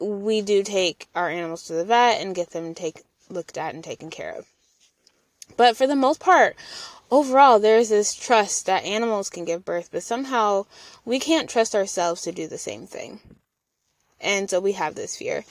we 0.00 0.42
do 0.42 0.62
take 0.62 1.06
our 1.14 1.28
animals 1.28 1.64
to 1.64 1.74
the 1.74 1.84
vet 1.84 2.20
and 2.20 2.34
get 2.34 2.50
them 2.50 2.74
take 2.74 3.02
looked 3.28 3.56
at 3.56 3.74
and 3.74 3.84
taken 3.84 4.10
care 4.10 4.34
of. 4.36 4.46
But 5.56 5.76
for 5.76 5.86
the 5.86 5.96
most 5.96 6.18
part, 6.20 6.56
overall, 7.10 7.58
there's 7.58 7.90
this 7.90 8.14
trust 8.14 8.66
that 8.66 8.84
animals 8.84 9.30
can 9.30 9.44
give 9.44 9.64
birth, 9.64 9.90
but 9.92 10.02
somehow 10.02 10.66
we 11.04 11.18
can't 11.18 11.48
trust 11.48 11.74
ourselves 11.74 12.22
to 12.22 12.32
do 12.32 12.46
the 12.46 12.58
same 12.58 12.86
thing. 12.86 13.20
And 14.20 14.48
so 14.48 14.60
we 14.60 14.72
have 14.72 14.94
this 14.94 15.16
fear 15.16 15.44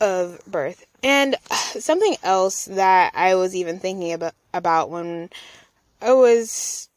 of 0.00 0.40
birth. 0.46 0.86
And 1.02 1.36
something 1.78 2.16
else 2.22 2.66
that 2.66 3.12
I 3.14 3.34
was 3.34 3.56
even 3.56 3.78
thinking 3.78 4.12
about 4.12 4.34
about 4.52 4.90
when 4.90 5.30
I 6.02 6.12
was 6.12 6.89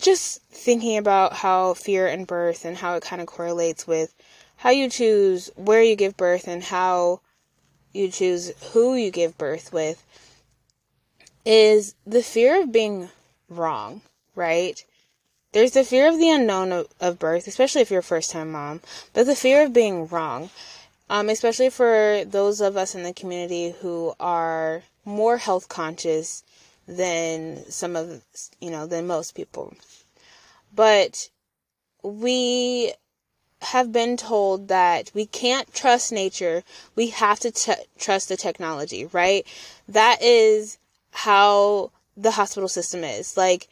just 0.00 0.42
thinking 0.50 0.96
about 0.96 1.32
how 1.32 1.74
fear 1.74 2.06
and 2.06 2.26
birth 2.26 2.64
and 2.64 2.76
how 2.76 2.94
it 2.94 3.02
kind 3.02 3.20
of 3.20 3.28
correlates 3.28 3.86
with 3.86 4.14
how 4.56 4.70
you 4.70 4.88
choose 4.88 5.50
where 5.56 5.82
you 5.82 5.96
give 5.96 6.16
birth 6.16 6.48
and 6.48 6.62
how 6.64 7.20
you 7.92 8.10
choose 8.10 8.52
who 8.72 8.94
you 8.94 9.10
give 9.10 9.36
birth 9.38 9.72
with 9.72 10.04
is 11.44 11.94
the 12.06 12.22
fear 12.22 12.62
of 12.62 12.72
being 12.72 13.08
wrong, 13.48 14.02
right? 14.34 14.84
There's 15.52 15.72
the 15.72 15.84
fear 15.84 16.08
of 16.08 16.18
the 16.18 16.30
unknown 16.30 16.72
of, 16.72 16.88
of 17.00 17.18
birth, 17.18 17.46
especially 17.46 17.80
if 17.80 17.90
you're 17.90 18.00
a 18.00 18.02
first 18.02 18.30
time 18.30 18.52
mom, 18.52 18.80
but 19.14 19.26
the 19.26 19.34
fear 19.34 19.62
of 19.64 19.72
being 19.72 20.06
wrong 20.08 20.50
um, 21.10 21.28
especially 21.28 21.70
for 21.70 22.24
those 22.26 22.60
of 22.60 22.76
us 22.76 22.94
in 22.94 23.02
the 23.02 23.12
community 23.12 23.74
who 23.80 24.14
are 24.20 24.82
more 25.04 25.38
health 25.38 25.68
conscious 25.68 26.42
than 26.88 27.58
some 27.70 27.94
of 27.94 28.24
you 28.60 28.70
know 28.70 28.86
than 28.86 29.06
most 29.06 29.34
people 29.34 29.74
but 30.74 31.28
we 32.02 32.92
have 33.60 33.92
been 33.92 34.16
told 34.16 34.68
that 34.68 35.10
we 35.14 35.26
can't 35.26 35.72
trust 35.74 36.10
nature 36.12 36.62
we 36.96 37.08
have 37.08 37.38
to 37.38 37.50
t- 37.50 37.72
trust 37.98 38.28
the 38.28 38.36
technology 38.36 39.04
right 39.12 39.46
that 39.86 40.22
is 40.22 40.78
how 41.10 41.90
the 42.16 42.32
hospital 42.32 42.68
system 42.68 43.04
is 43.04 43.36
like 43.36 43.68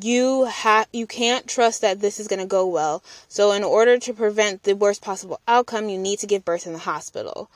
you 0.00 0.44
have 0.44 0.88
you 0.92 1.06
can't 1.06 1.46
trust 1.46 1.82
that 1.82 2.00
this 2.00 2.18
is 2.18 2.26
going 2.26 2.40
to 2.40 2.46
go 2.46 2.66
well. 2.66 3.02
So 3.28 3.52
in 3.52 3.62
order 3.62 3.98
to 3.98 4.14
prevent 4.14 4.62
the 4.62 4.74
worst 4.74 5.02
possible 5.02 5.40
outcome, 5.46 5.88
you 5.88 5.98
need 5.98 6.18
to 6.20 6.26
give 6.26 6.44
birth 6.44 6.66
in 6.66 6.72
the 6.72 6.78
hospital. 6.78 7.50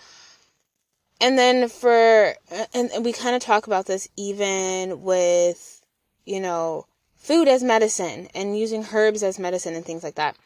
And 1.20 1.38
then 1.38 1.68
for 1.68 2.35
and, 2.75 2.90
and 2.90 3.04
we 3.04 3.12
kind 3.12 3.35
of 3.35 3.42
talk 3.42 3.66
about 3.66 3.87
this 3.87 4.08
even 4.16 5.02
with 5.02 5.85
you 6.25 6.40
know 6.40 6.87
food 7.16 7.49
as 7.49 7.62
medicine 7.62 8.28
and 8.35 8.58
using 8.58 8.87
herbs 8.92 9.23
as 9.23 9.38
medicine 9.38 9.75
and 9.75 9.85
things 9.85 10.04
like 10.04 10.16
that. 10.16 10.37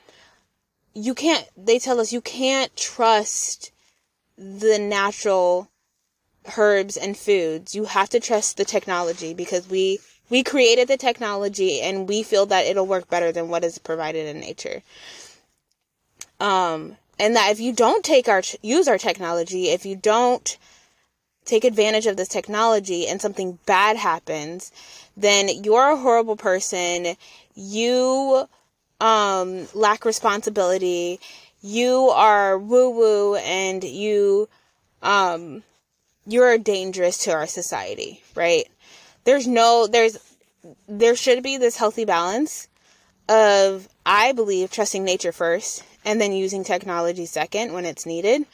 You 0.94 1.14
can't 1.14 1.48
they 1.56 1.78
tell 1.78 2.00
us 2.00 2.12
you 2.12 2.20
can't 2.20 2.74
trust 2.76 3.72
the 4.36 4.78
natural 4.78 5.70
herbs 6.56 6.96
and 6.96 7.16
foods. 7.16 7.74
You 7.74 7.84
have 7.84 8.08
to 8.10 8.20
trust 8.20 8.56
the 8.56 8.64
technology 8.64 9.34
because 9.34 9.68
we 9.68 9.98
we 10.30 10.42
created 10.44 10.88
the 10.88 10.96
technology 10.96 11.80
and 11.80 12.08
we 12.08 12.22
feel 12.22 12.46
that 12.46 12.64
it'll 12.66 12.86
work 12.86 13.10
better 13.10 13.32
than 13.32 13.48
what 13.48 13.64
is 13.64 13.78
provided 13.78 14.26
in 14.26 14.40
nature. 14.40 14.82
Um, 16.38 16.96
and 17.20 17.36
that 17.36 17.52
if 17.52 17.60
you 17.60 17.72
don't 17.72 18.04
take 18.04 18.28
our 18.28 18.42
use 18.62 18.88
our 18.88 18.98
technology, 18.98 19.68
if 19.68 19.86
you 19.86 19.94
don't 19.94 20.58
take 21.44 21.64
advantage 21.64 22.06
of 22.06 22.16
this 22.16 22.28
technology 22.28 23.06
and 23.06 23.20
something 23.20 23.58
bad 23.66 23.96
happens, 23.96 24.72
then 25.16 25.48
you're 25.62 25.90
a 25.90 25.96
horrible 25.96 26.36
person. 26.36 27.16
You 27.54 28.48
um, 29.00 29.68
lack 29.74 30.04
responsibility. 30.04 31.20
You 31.62 32.08
are 32.10 32.58
woo 32.58 32.90
woo 32.90 33.34
and 33.36 33.84
you 33.84 34.48
um, 35.02 35.62
you're 36.26 36.58
dangerous 36.58 37.18
to 37.18 37.32
our 37.32 37.46
society, 37.46 38.22
right? 38.34 38.66
there's 39.24 39.46
no 39.46 39.86
there's 39.86 40.18
there 40.88 41.16
should 41.16 41.42
be 41.42 41.56
this 41.56 41.76
healthy 41.76 42.04
balance 42.04 42.68
of 43.28 43.88
I 44.04 44.32
believe 44.32 44.70
trusting 44.70 45.04
nature 45.04 45.32
first 45.32 45.84
and 46.04 46.20
then 46.20 46.32
using 46.32 46.64
technology 46.64 47.26
second 47.26 47.72
when 47.72 47.84
it's 47.84 48.06
needed. 48.06 48.46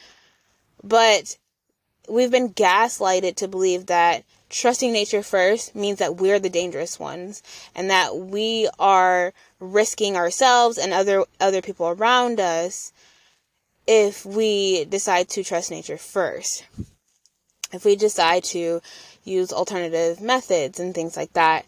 But 0.83 1.37
we've 2.09 2.31
been 2.31 2.53
gaslighted 2.53 3.35
to 3.35 3.47
believe 3.47 3.87
that 3.87 4.23
trusting 4.49 4.93
nature 4.93 5.23
first 5.23 5.75
means 5.75 5.99
that 5.99 6.15
we're 6.15 6.39
the 6.39 6.49
dangerous 6.49 6.99
ones 6.99 7.43
and 7.75 7.89
that 7.89 8.15
we 8.15 8.69
are 8.79 9.33
risking 9.59 10.15
ourselves 10.15 10.77
and 10.77 10.93
other 10.93 11.25
other 11.39 11.61
people 11.61 11.87
around 11.87 12.39
us 12.39 12.93
if 13.85 14.25
we 14.25 14.85
decide 14.85 15.29
to 15.29 15.43
trust 15.43 15.71
nature 15.71 15.97
first. 15.97 16.65
If 17.73 17.83
we 17.83 17.95
decide 17.95 18.43
to 18.45 18.81
use 19.23 19.51
alternative 19.51 20.21
methods 20.21 20.79
and 20.79 20.95
things 20.95 21.17
like 21.17 21.33
that. 21.33 21.65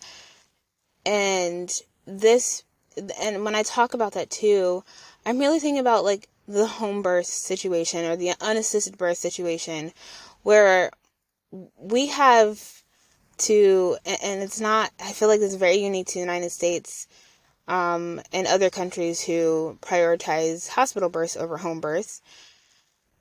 And 1.05 1.71
this, 2.05 2.63
and 3.21 3.43
when 3.43 3.55
I 3.55 3.63
talk 3.63 3.93
about 3.93 4.13
that 4.13 4.29
too, 4.29 4.83
I'm 5.29 5.37
really 5.37 5.59
thinking 5.59 5.77
about 5.77 6.03
like 6.03 6.27
the 6.47 6.65
home 6.65 7.03
birth 7.03 7.27
situation 7.27 8.03
or 8.05 8.15
the 8.15 8.33
unassisted 8.41 8.97
birth 8.97 9.19
situation 9.19 9.93
where 10.41 10.89
we 11.77 12.07
have 12.07 12.81
to, 13.37 13.95
and 14.07 14.41
it's 14.41 14.59
not, 14.59 14.89
I 14.99 15.11
feel 15.11 15.27
like 15.27 15.39
it's 15.39 15.53
very 15.53 15.75
unique 15.75 16.07
to 16.07 16.13
the 16.15 16.19
United 16.21 16.49
States 16.49 17.07
um, 17.67 18.19
and 18.33 18.47
other 18.47 18.71
countries 18.71 19.21
who 19.21 19.77
prioritize 19.81 20.67
hospital 20.67 21.09
births 21.09 21.37
over 21.37 21.57
home 21.57 21.79
births. 21.79 22.23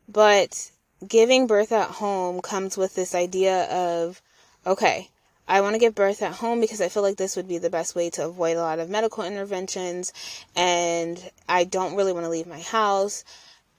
But 0.08 0.70
giving 1.06 1.46
birth 1.46 1.72
at 1.72 1.90
home 1.90 2.40
comes 2.40 2.78
with 2.78 2.94
this 2.94 3.14
idea 3.14 3.64
of 3.64 4.22
okay, 4.66 5.10
I 5.48 5.62
want 5.62 5.74
to 5.74 5.80
give 5.80 5.94
birth 5.94 6.22
at 6.22 6.34
home 6.34 6.60
because 6.60 6.82
I 6.82 6.90
feel 6.90 7.02
like 7.02 7.16
this 7.16 7.34
would 7.34 7.48
be 7.48 7.56
the 7.56 7.70
best 7.70 7.94
way 7.94 8.10
to 8.10 8.26
avoid 8.26 8.58
a 8.58 8.60
lot 8.60 8.78
of 8.78 8.90
medical 8.90 9.24
interventions. 9.24 10.12
And 10.54 11.30
I 11.48 11.64
don't 11.64 11.96
really 11.96 12.12
want 12.12 12.26
to 12.26 12.30
leave 12.30 12.46
my 12.46 12.60
house. 12.60 13.24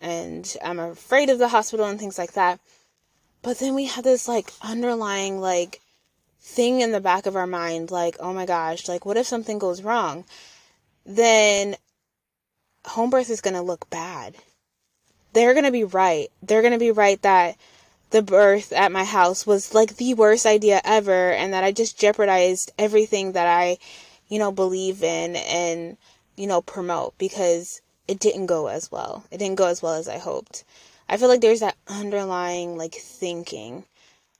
And 0.01 0.51
I'm 0.63 0.79
afraid 0.79 1.29
of 1.29 1.37
the 1.37 1.47
hospital 1.47 1.85
and 1.85 1.99
things 1.99 2.17
like 2.17 2.33
that. 2.33 2.59
But 3.43 3.59
then 3.59 3.75
we 3.75 3.85
have 3.85 4.03
this 4.03 4.27
like 4.27 4.51
underlying 4.63 5.39
like 5.39 5.79
thing 6.41 6.81
in 6.81 6.91
the 6.91 6.99
back 6.99 7.27
of 7.27 7.35
our 7.35 7.47
mind 7.47 7.91
like, 7.91 8.17
oh 8.19 8.33
my 8.33 8.47
gosh, 8.47 8.87
like 8.87 9.05
what 9.05 9.17
if 9.17 9.27
something 9.27 9.59
goes 9.59 9.83
wrong? 9.83 10.25
Then 11.05 11.75
home 12.85 13.11
birth 13.11 13.29
is 13.29 13.41
going 13.41 13.53
to 13.53 13.61
look 13.61 13.89
bad. 13.89 14.35
they're 15.33 15.53
going 15.53 15.65
to 15.65 15.71
be 15.71 15.83
right. 15.83 16.29
They're 16.41 16.61
going 16.63 16.73
to 16.73 16.79
be 16.79 16.91
right 16.91 17.21
that 17.21 17.55
the 18.11 18.21
birth 18.21 18.73
at 18.73 18.91
my 18.91 19.03
house 19.03 19.45
was 19.45 19.73
like 19.73 19.97
the 19.97 20.13
worst 20.13 20.45
idea 20.45 20.81
ever 20.83 21.31
and 21.31 21.53
that 21.53 21.63
I 21.63 21.71
just 21.71 21.99
jeopardized 21.99 22.71
everything 22.77 23.33
that 23.33 23.47
I, 23.47 23.77
you 24.27 24.39
know, 24.39 24.51
believe 24.51 25.03
in 25.03 25.35
and, 25.35 25.97
you 26.35 26.47
know, 26.47 26.61
promote 26.61 27.17
because 27.17 27.81
it 28.07 28.19
didn't 28.19 28.47
go 28.47 28.67
as 28.67 28.91
well. 28.91 29.25
It 29.31 29.37
didn't 29.37 29.57
go 29.57 29.67
as 29.67 29.81
well 29.81 29.93
as 29.93 30.07
I 30.07 30.17
hoped. 30.17 30.63
I 31.07 31.17
feel 31.17 31.27
like 31.27 31.41
there's 31.41 31.59
that 31.59 31.77
underlying 31.87 32.77
like 32.77 32.95
thinking 32.95 33.85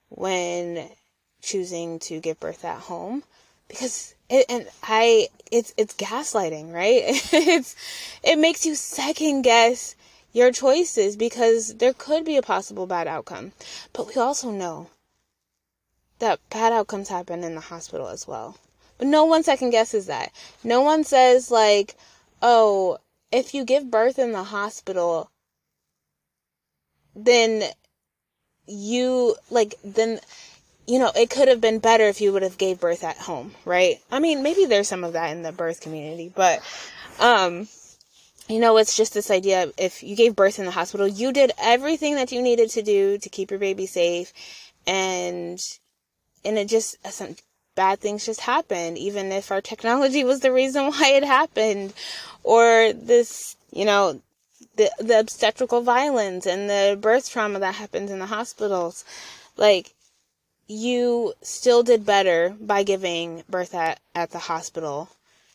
when 0.08 0.88
choosing 1.42 1.98
to 2.00 2.20
give 2.20 2.38
birth 2.40 2.64
at 2.64 2.80
home 2.80 3.22
because 3.68 4.14
it, 4.28 4.46
and 4.48 4.66
I 4.82 5.28
it's 5.50 5.72
it's 5.76 5.94
gaslighting, 5.94 6.72
right? 6.72 7.02
it's 7.32 7.76
it 8.22 8.38
makes 8.38 8.66
you 8.66 8.74
second 8.74 9.42
guess 9.42 9.94
your 10.32 10.52
choices 10.52 11.16
because 11.16 11.74
there 11.76 11.92
could 11.92 12.24
be 12.24 12.36
a 12.36 12.42
possible 12.42 12.86
bad 12.86 13.08
outcome. 13.08 13.52
But 13.92 14.08
we 14.08 14.14
also 14.20 14.50
know 14.50 14.88
that 16.18 16.38
bad 16.50 16.72
outcomes 16.72 17.08
happen 17.08 17.42
in 17.42 17.54
the 17.54 17.60
hospital 17.60 18.08
as 18.08 18.26
well. 18.28 18.56
But 18.98 19.08
no 19.08 19.24
one 19.24 19.42
second 19.42 19.70
guesses 19.70 20.06
that. 20.06 20.32
No 20.62 20.82
one 20.82 21.04
says 21.04 21.50
like, 21.50 21.96
"Oh, 22.42 22.98
if 23.32 23.54
you 23.54 23.64
give 23.64 23.90
birth 23.90 24.18
in 24.18 24.32
the 24.32 24.44
hospital, 24.44 25.30
then 27.14 27.64
you 28.66 29.36
like 29.50 29.74
then 29.82 30.20
you 30.86 30.98
know, 30.98 31.12
it 31.14 31.30
could 31.30 31.46
have 31.48 31.60
been 31.60 31.78
better 31.78 32.04
if 32.04 32.20
you 32.20 32.32
would 32.32 32.42
have 32.42 32.58
gave 32.58 32.80
birth 32.80 33.04
at 33.04 33.16
home, 33.16 33.54
right? 33.64 34.00
I 34.10 34.18
mean, 34.18 34.42
maybe 34.42 34.64
there's 34.64 34.88
some 34.88 35.04
of 35.04 35.12
that 35.12 35.30
in 35.30 35.42
the 35.42 35.52
birth 35.52 35.80
community, 35.80 36.32
but 36.34 36.60
um 37.18 37.68
you 38.50 38.58
know, 38.58 38.76
it's 38.78 38.96
just 38.96 39.14
this 39.14 39.30
idea 39.30 39.70
if 39.78 40.02
you 40.02 40.16
gave 40.16 40.34
birth 40.34 40.58
in 40.58 40.64
the 40.64 40.70
hospital, 40.70 41.06
you 41.06 41.32
did 41.32 41.52
everything 41.58 42.16
that 42.16 42.32
you 42.32 42.42
needed 42.42 42.70
to 42.70 42.82
do 42.82 43.18
to 43.18 43.28
keep 43.28 43.50
your 43.50 43.60
baby 43.60 43.86
safe. 43.86 44.32
And 44.86 45.60
and 46.44 46.58
it 46.58 46.68
just 46.68 46.96
some 47.12 47.36
bad 47.76 48.00
things 48.00 48.26
just 48.26 48.40
happened 48.40 48.98
even 48.98 49.30
if 49.30 49.50
our 49.50 49.60
technology 49.60 50.24
was 50.24 50.40
the 50.40 50.52
reason 50.52 50.86
why 50.90 51.12
it 51.12 51.24
happened. 51.24 51.94
Or 52.42 52.92
this, 52.92 53.56
you 53.72 53.84
know, 53.84 54.20
the 54.76 54.90
the 54.98 55.20
obstetrical 55.20 55.82
violence 55.82 56.46
and 56.46 56.68
the 56.68 56.98
birth 57.00 57.30
trauma 57.30 57.58
that 57.60 57.74
happens 57.74 58.10
in 58.10 58.18
the 58.18 58.26
hospitals. 58.26 59.04
Like 59.56 59.94
you 60.66 61.34
still 61.42 61.82
did 61.82 62.06
better 62.06 62.56
by 62.60 62.82
giving 62.84 63.42
birth 63.48 63.74
at, 63.74 64.00
at 64.14 64.30
the 64.30 64.38
hospital 64.38 65.08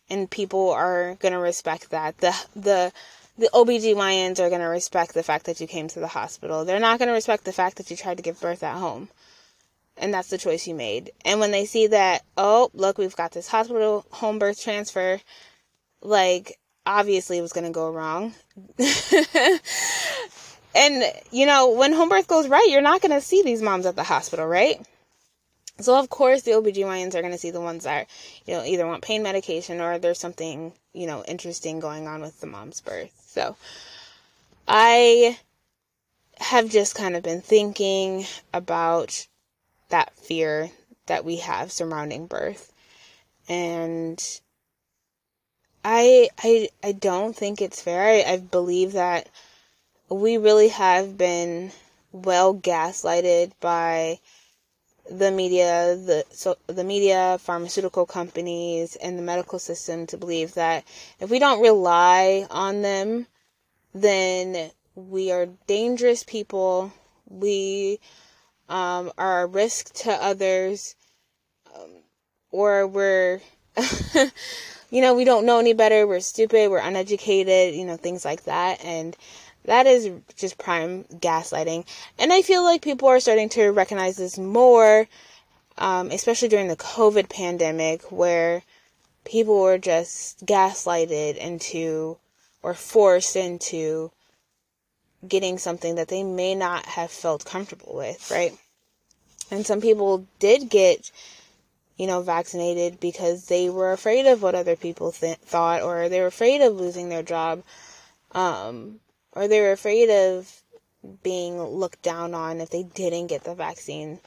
and 0.09 0.29
people 0.29 0.71
are 0.71 1.15
going 1.15 1.33
to 1.33 1.39
respect 1.39 1.89
that 1.91 2.17
the 2.19 2.35
the 2.55 2.91
the 3.37 3.49
OBGYNs 3.53 4.39
are 4.39 4.49
going 4.49 4.61
to 4.61 4.67
respect 4.67 5.13
the 5.13 5.23
fact 5.23 5.45
that 5.45 5.59
you 5.59 5.67
came 5.67 5.87
to 5.89 5.99
the 5.99 6.07
hospital. 6.07 6.63
They're 6.63 6.79
not 6.79 6.99
going 6.99 7.09
to 7.09 7.13
respect 7.13 7.43
the 7.43 7.51
fact 7.51 7.77
that 7.77 7.91
you 7.91 7.97
tried 7.97 8.17
to 8.17 8.23
give 8.23 8.39
birth 8.39 8.63
at 8.63 8.77
home. 8.77 9.09
And 9.97 10.13
that's 10.13 10.29
the 10.29 10.37
choice 10.37 10.67
you 10.67 10.75
made. 10.75 11.11
And 11.25 11.39
when 11.39 11.51
they 11.51 11.65
see 11.65 11.87
that, 11.87 12.23
oh, 12.37 12.69
look, 12.73 12.97
we've 12.97 13.15
got 13.15 13.31
this 13.33 13.49
hospital 13.49 14.05
home 14.11 14.39
birth 14.39 14.61
transfer, 14.61 15.19
like, 16.01 16.57
obviously 16.85 17.37
it 17.37 17.41
was 17.41 17.53
going 17.53 17.65
to 17.65 17.71
go 17.71 17.91
wrong. 17.91 18.33
and, 20.75 21.03
you 21.31 21.45
know, 21.45 21.71
when 21.71 21.91
home 21.93 22.09
birth 22.09 22.27
goes 22.27 22.47
right, 22.47 22.67
you're 22.69 22.81
not 22.81 23.01
going 23.01 23.11
to 23.11 23.21
see 23.21 23.41
these 23.43 23.61
moms 23.61 23.85
at 23.85 23.97
the 23.97 24.03
hospital, 24.03 24.45
right? 24.47 24.79
So 25.79 25.97
of 25.97 26.09
course 26.09 26.43
the 26.43 26.51
OBGYNs 26.51 27.15
are 27.15 27.21
going 27.21 27.33
to 27.33 27.37
see 27.37 27.51
the 27.51 27.61
ones 27.61 27.83
that, 27.83 28.07
you 28.45 28.53
know, 28.53 28.63
either 28.63 28.87
want 28.87 29.03
pain 29.03 29.23
medication 29.23 29.81
or 29.81 29.99
there's 29.99 30.19
something, 30.19 30.73
you 30.93 31.05
know, 31.05 31.23
interesting 31.27 31.79
going 31.79 32.07
on 32.07 32.21
with 32.21 32.39
the 32.39 32.47
mom's 32.47 32.81
birth. 32.81 33.11
So 33.27 33.57
I 34.67 35.37
have 36.39 36.69
just 36.69 36.95
kind 36.95 37.15
of 37.15 37.23
been 37.23 37.41
thinking 37.41 38.25
about 38.53 39.27
that 39.89 40.13
fear 40.15 40.71
that 41.07 41.25
we 41.25 41.37
have 41.37 41.71
surrounding 41.71 42.27
birth. 42.27 42.71
And 43.47 44.21
I 45.83 46.29
I 46.41 46.69
I 46.83 46.93
don't 46.93 47.35
think 47.35 47.61
it's 47.61 47.81
fair. 47.81 48.01
I, 48.01 48.33
I 48.33 48.37
believe 48.37 48.93
that 48.93 49.29
we 50.09 50.37
really 50.37 50.69
have 50.69 51.17
been 51.17 51.71
well 52.11 52.55
gaslighted 52.55 53.51
by 53.59 54.19
the 55.09 55.31
media, 55.31 55.95
the 55.95 56.25
so 56.31 56.57
the 56.67 56.83
media, 56.83 57.37
pharmaceutical 57.39 58.05
companies, 58.05 58.95
and 58.95 59.17
the 59.17 59.23
medical 59.23 59.59
system 59.59 60.07
to 60.07 60.17
believe 60.17 60.53
that 60.55 60.83
if 61.19 61.29
we 61.29 61.39
don't 61.39 61.61
rely 61.61 62.47
on 62.49 62.81
them, 62.81 63.27
then 63.93 64.71
we 64.95 65.31
are 65.31 65.47
dangerous 65.67 66.23
people. 66.23 66.91
We 67.27 67.99
um, 68.69 69.11
are 69.17 69.43
a 69.43 69.47
risk 69.47 69.93
to 70.03 70.11
others, 70.11 70.95
um, 71.75 71.89
or 72.51 72.87
we're, 72.87 73.41
you 74.89 75.01
know, 75.01 75.13
we 75.13 75.23
don't 75.23 75.45
know 75.45 75.59
any 75.59 75.73
better. 75.73 76.07
We're 76.07 76.19
stupid. 76.19 76.71
We're 76.71 76.79
uneducated. 76.79 77.75
You 77.75 77.85
know, 77.85 77.97
things 77.97 78.25
like 78.25 78.45
that, 78.45 78.83
and 78.83 79.15
that 79.65 79.87
is 79.87 80.09
just 80.35 80.57
prime 80.57 81.03
gaslighting. 81.05 81.85
And 82.19 82.31
I 82.31 82.41
feel 82.41 82.63
like 82.63 82.81
people 82.81 83.07
are 83.07 83.19
starting 83.19 83.49
to 83.49 83.69
recognize 83.69 84.17
this 84.17 84.37
more, 84.37 85.07
um, 85.77 86.11
especially 86.11 86.49
during 86.49 86.67
the 86.67 86.75
COVID 86.75 87.29
pandemic, 87.29 88.11
where 88.11 88.63
people 89.23 89.59
were 89.61 89.77
just 89.77 90.45
gaslighted 90.45 91.35
into 91.37 92.17
or 92.61 92.73
forced 92.73 93.35
into 93.35 94.11
getting 95.27 95.57
something 95.57 95.95
that 95.95 96.07
they 96.07 96.23
may 96.23 96.55
not 96.55 96.85
have 96.85 97.11
felt 97.11 97.45
comfortable 97.45 97.95
with, 97.95 98.29
right? 98.31 98.53
And 99.51 99.65
some 99.65 99.81
people 99.81 100.27
did 100.39 100.69
get, 100.69 101.11
you 101.97 102.07
know, 102.07 102.21
vaccinated 102.21 102.99
because 102.99 103.45
they 103.45 103.69
were 103.69 103.91
afraid 103.91 104.25
of 104.25 104.41
what 104.41 104.55
other 104.55 104.75
people 104.75 105.11
th- 105.11 105.37
thought 105.37 105.81
or 105.81 106.09
they 106.09 106.21
were 106.21 106.27
afraid 106.27 106.61
of 106.61 106.75
losing 106.75 107.09
their 107.09 107.23
job. 107.23 107.63
Um, 108.31 108.99
or 109.35 109.47
they 109.47 109.59
were 109.59 109.73
afraid 109.73 110.09
of 110.09 110.63
being 111.21 111.61
looked 111.61 112.01
down 112.01 112.33
on 112.33 112.61
if 112.61 112.69
they 112.69 112.83
didn't 112.83 113.27
get 113.27 113.43
the 113.43 113.53
vaccine 113.53 114.19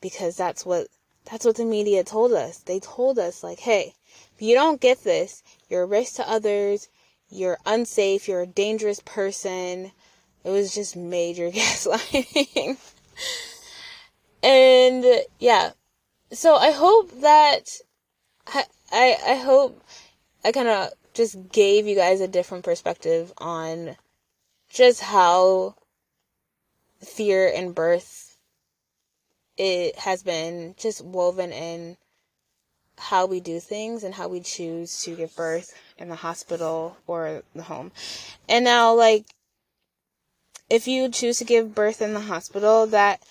because 0.00 0.36
that's 0.36 0.66
what 0.66 0.88
that's 1.30 1.44
what 1.44 1.56
the 1.56 1.64
media 1.64 2.04
told 2.04 2.32
us. 2.32 2.58
They 2.58 2.80
told 2.80 3.18
us 3.18 3.42
like, 3.42 3.60
"Hey, 3.60 3.94
if 4.34 4.42
you 4.42 4.54
don't 4.54 4.80
get 4.80 5.04
this, 5.04 5.42
you're 5.68 5.84
a 5.84 5.86
risk 5.86 6.16
to 6.16 6.28
others, 6.28 6.88
you're 7.30 7.58
unsafe, 7.64 8.28
you're 8.28 8.42
a 8.42 8.46
dangerous 8.46 9.00
person." 9.00 9.92
It 10.44 10.50
was 10.50 10.74
just 10.74 10.96
major 10.96 11.50
gaslighting. 11.50 12.76
and 14.42 15.04
yeah. 15.38 15.72
So 16.32 16.56
I 16.56 16.72
hope 16.72 17.20
that 17.20 17.78
I 18.46 18.64
I, 18.92 19.16
I 19.28 19.34
hope 19.36 19.82
I 20.44 20.52
kind 20.52 20.68
of 20.68 20.90
just 21.14 21.50
gave 21.52 21.86
you 21.86 21.94
guys 21.94 22.20
a 22.20 22.28
different 22.28 22.64
perspective 22.64 23.32
on 23.38 23.96
just 24.74 25.00
how 25.00 25.76
fear 27.00 27.50
and 27.54 27.74
birth 27.74 28.36
it 29.56 29.96
has 29.96 30.22
been 30.22 30.74
just 30.76 31.04
woven 31.04 31.52
in 31.52 31.96
how 32.98 33.24
we 33.26 33.40
do 33.40 33.60
things 33.60 34.02
and 34.02 34.14
how 34.14 34.26
we 34.26 34.40
choose 34.40 35.02
to 35.02 35.14
give 35.14 35.34
birth 35.36 35.78
in 35.96 36.08
the 36.08 36.16
hospital 36.16 36.96
or 37.06 37.42
the 37.54 37.62
home. 37.62 37.92
And 38.48 38.64
now 38.64 38.92
like 38.94 39.26
if 40.68 40.88
you 40.88 41.08
choose 41.08 41.38
to 41.38 41.44
give 41.44 41.74
birth 41.74 42.02
in 42.02 42.14
the 42.14 42.20
hospital 42.20 42.86
that 42.88 43.22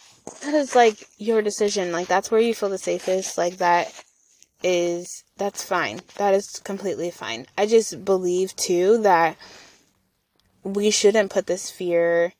that 0.41 0.53
is 0.53 0.75
like 0.75 1.07
your 1.17 1.41
decision. 1.41 1.91
Like 1.91 2.07
that's 2.07 2.31
where 2.31 2.39
you 2.39 2.53
feel 2.53 2.69
the 2.69 2.77
safest. 2.77 3.37
Like 3.37 3.57
that 3.57 3.93
is 4.63 5.23
that's 5.37 5.63
fine. 5.63 6.01
That 6.15 6.33
is 6.33 6.61
completely 6.63 7.11
fine. 7.11 7.47
I 7.57 7.65
just 7.65 8.05
believe 8.05 8.55
too 8.55 8.99
that 8.99 9.35
we 10.63 10.89
shouldn't 10.89 11.31
put 11.31 11.47
this 11.47 11.69
fear 11.69 12.33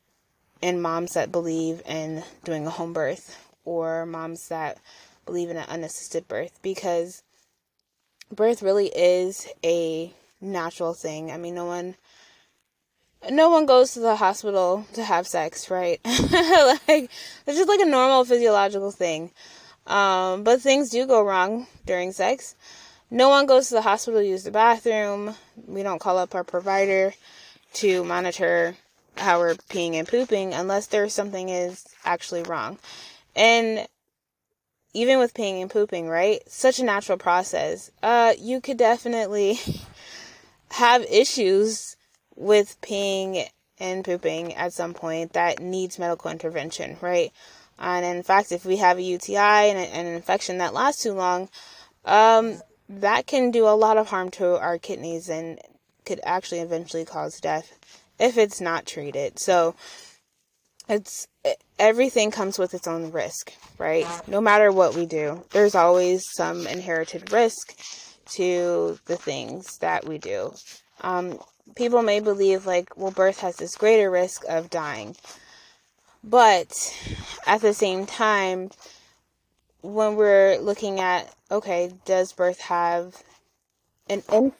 in 0.61 0.81
moms 0.81 1.13
that 1.13 1.31
believe 1.31 1.81
in 1.85 2.23
doing 2.43 2.65
a 2.65 2.69
home 2.69 2.93
birth 2.93 3.37
or 3.65 4.05
moms 4.05 4.47
that 4.47 4.77
believe 5.25 5.49
in 5.49 5.57
an 5.57 5.65
unassisted 5.67 6.27
birth 6.27 6.57
because 6.61 7.21
birth 8.31 8.61
really 8.61 8.87
is 8.87 9.47
a 9.63 10.11
natural 10.39 10.93
thing. 10.93 11.31
I 11.31 11.37
mean, 11.37 11.55
no 11.55 11.65
one 11.65 11.95
no 13.31 13.49
one 13.49 13.65
goes 13.65 13.93
to 13.93 14.01
the 14.01 14.17
hospital 14.17 14.85
to 14.93 15.03
have 15.03 15.25
sex, 15.27 15.69
right? 15.69 15.99
like 16.05 17.09
it's 17.47 17.57
just 17.57 17.69
like 17.69 17.79
a 17.79 17.85
normal 17.85 18.25
physiological 18.25 18.91
thing. 18.91 19.31
Um, 19.87 20.43
but 20.43 20.61
things 20.61 20.89
do 20.89 21.05
go 21.05 21.23
wrong 21.23 21.67
during 21.85 22.11
sex. 22.11 22.55
No 23.11 23.29
one 23.29 23.45
goes 23.45 23.67
to 23.69 23.75
the 23.75 23.81
hospital 23.81 24.21
to 24.21 24.25
use 24.27 24.43
the 24.43 24.51
bathroom. 24.51 25.35
We 25.67 25.83
don't 25.83 25.99
call 25.99 26.17
up 26.17 26.35
our 26.35 26.43
provider 26.43 27.13
to 27.73 28.03
monitor 28.03 28.75
how 29.17 29.39
we're 29.39 29.55
peeing 29.55 29.93
and 29.93 30.07
pooping 30.07 30.53
unless 30.53 30.87
there's 30.87 31.13
something 31.13 31.49
is 31.49 31.85
actually 32.03 32.43
wrong. 32.43 32.77
And 33.35 33.87
even 34.93 35.19
with 35.19 35.33
peeing 35.33 35.61
and 35.61 35.71
pooping, 35.71 36.07
right? 36.07 36.41
Such 36.47 36.79
a 36.79 36.83
natural 36.83 37.17
process. 37.17 37.91
Uh, 38.01 38.33
you 38.37 38.61
could 38.61 38.77
definitely 38.77 39.59
have 40.71 41.03
issues 41.03 41.95
with 42.35 42.79
peeing 42.81 43.47
and 43.79 44.05
pooping 44.05 44.53
at 44.53 44.73
some 44.73 44.93
point 44.93 45.33
that 45.33 45.59
needs 45.59 45.99
medical 45.99 46.31
intervention, 46.31 46.97
right? 47.01 47.31
And 47.79 48.05
in 48.05 48.23
fact, 48.23 48.51
if 48.51 48.65
we 48.65 48.77
have 48.77 48.97
a 48.97 49.03
UTI 49.03 49.37
and 49.37 49.77
an 49.77 50.05
infection 50.05 50.59
that 50.59 50.73
lasts 50.73 51.03
too 51.03 51.13
long, 51.13 51.49
um, 52.05 52.61
that 52.87 53.25
can 53.25 53.49
do 53.49 53.67
a 53.67 53.75
lot 53.75 53.97
of 53.97 54.07
harm 54.09 54.29
to 54.31 54.59
our 54.59 54.77
kidneys 54.77 55.29
and 55.29 55.59
could 56.05 56.19
actually 56.23 56.59
eventually 56.59 57.05
cause 57.05 57.39
death 57.39 57.79
if 58.19 58.37
it's 58.37 58.61
not 58.61 58.85
treated. 58.85 59.39
So 59.39 59.75
it's 60.89 61.27
everything 61.79 62.31
comes 62.31 62.57
with 62.57 62.73
its 62.73 62.87
own 62.87 63.11
risk, 63.11 63.53
right? 63.77 64.07
No 64.27 64.41
matter 64.41 64.71
what 64.71 64.95
we 64.95 65.05
do, 65.05 65.43
there's 65.51 65.75
always 65.75 66.25
some 66.31 66.67
inherited 66.67 67.31
risk 67.31 67.75
to 68.31 68.99
the 69.05 69.17
things 69.17 69.77
that 69.79 70.05
we 70.05 70.17
do. 70.17 70.53
Um, 71.01 71.39
people 71.75 72.01
may 72.01 72.19
believe 72.19 72.65
like, 72.65 72.95
well, 72.97 73.11
birth 73.11 73.39
has 73.39 73.57
this 73.57 73.75
greater 73.75 74.09
risk 74.09 74.43
of 74.47 74.69
dying. 74.69 75.15
But 76.23 76.71
at 77.45 77.61
the 77.61 77.73
same 77.73 78.05
time, 78.05 78.71
when 79.81 80.15
we're 80.15 80.57
looking 80.57 81.01
at, 81.01 81.33
okay, 81.51 81.91
does 82.05 82.31
birth 82.31 82.61
have 82.61 83.21
an 84.09 84.51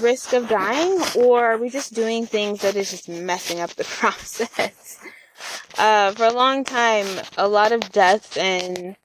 risk 0.00 0.32
of 0.32 0.48
dying, 0.48 1.00
or 1.16 1.44
are 1.44 1.58
we 1.58 1.70
just 1.70 1.94
doing 1.94 2.26
things 2.26 2.62
that 2.62 2.76
is 2.76 2.90
just 2.90 3.08
messing 3.08 3.60
up 3.60 3.70
the 3.70 3.84
process? 4.00 4.98
uh, 5.78 6.12
for 6.12 6.26
a 6.26 6.32
long 6.32 6.64
time, 6.64 7.06
a 7.36 7.48
lot 7.48 7.72
of 7.72 7.92
deaths 7.92 8.36
and 8.36 8.96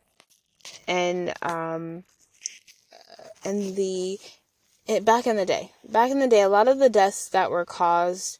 and 0.87 1.33
um 1.41 2.03
and 3.45 3.75
the 3.75 4.19
it, 4.85 5.05
back 5.05 5.27
in 5.27 5.37
the 5.37 5.45
day, 5.45 5.71
back 5.87 6.11
in 6.11 6.19
the 6.19 6.27
day, 6.27 6.41
a 6.41 6.49
lot 6.49 6.67
of 6.67 6.79
the 6.79 6.89
deaths 6.89 7.29
that 7.29 7.51
were 7.51 7.65
caused 7.65 8.39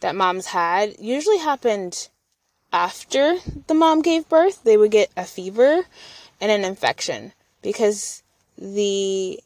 that 0.00 0.14
moms 0.14 0.46
had 0.46 0.94
usually 1.00 1.38
happened 1.38 2.08
after 2.72 3.38
the 3.66 3.74
mom 3.74 4.02
gave 4.02 4.28
birth. 4.28 4.62
They 4.62 4.76
would 4.76 4.92
get 4.92 5.10
a 5.16 5.24
fever 5.24 5.82
and 6.40 6.50
an 6.52 6.64
infection 6.64 7.32
because 7.60 8.22
the 8.56 9.40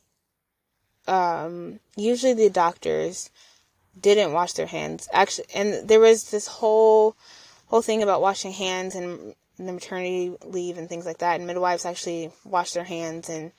um, 1.06 1.80
usually 1.96 2.34
the 2.34 2.50
doctors 2.50 3.30
didn't 4.00 4.32
wash 4.32 4.52
their 4.54 4.66
hands. 4.66 5.08
Actually 5.12 5.46
and 5.54 5.88
there 5.88 6.00
was 6.00 6.30
this 6.30 6.46
whole 6.46 7.16
whole 7.66 7.82
thing 7.82 8.02
about 8.02 8.20
washing 8.20 8.52
hands 8.52 8.94
and 8.94 9.34
the 9.58 9.72
maternity 9.72 10.36
leave 10.44 10.78
and 10.78 10.88
things 10.88 11.06
like 11.06 11.18
that. 11.18 11.36
And 11.36 11.46
midwives 11.46 11.84
actually 11.84 12.30
wash 12.44 12.72
their 12.72 12.84
hands 12.84 13.28
and 13.28 13.52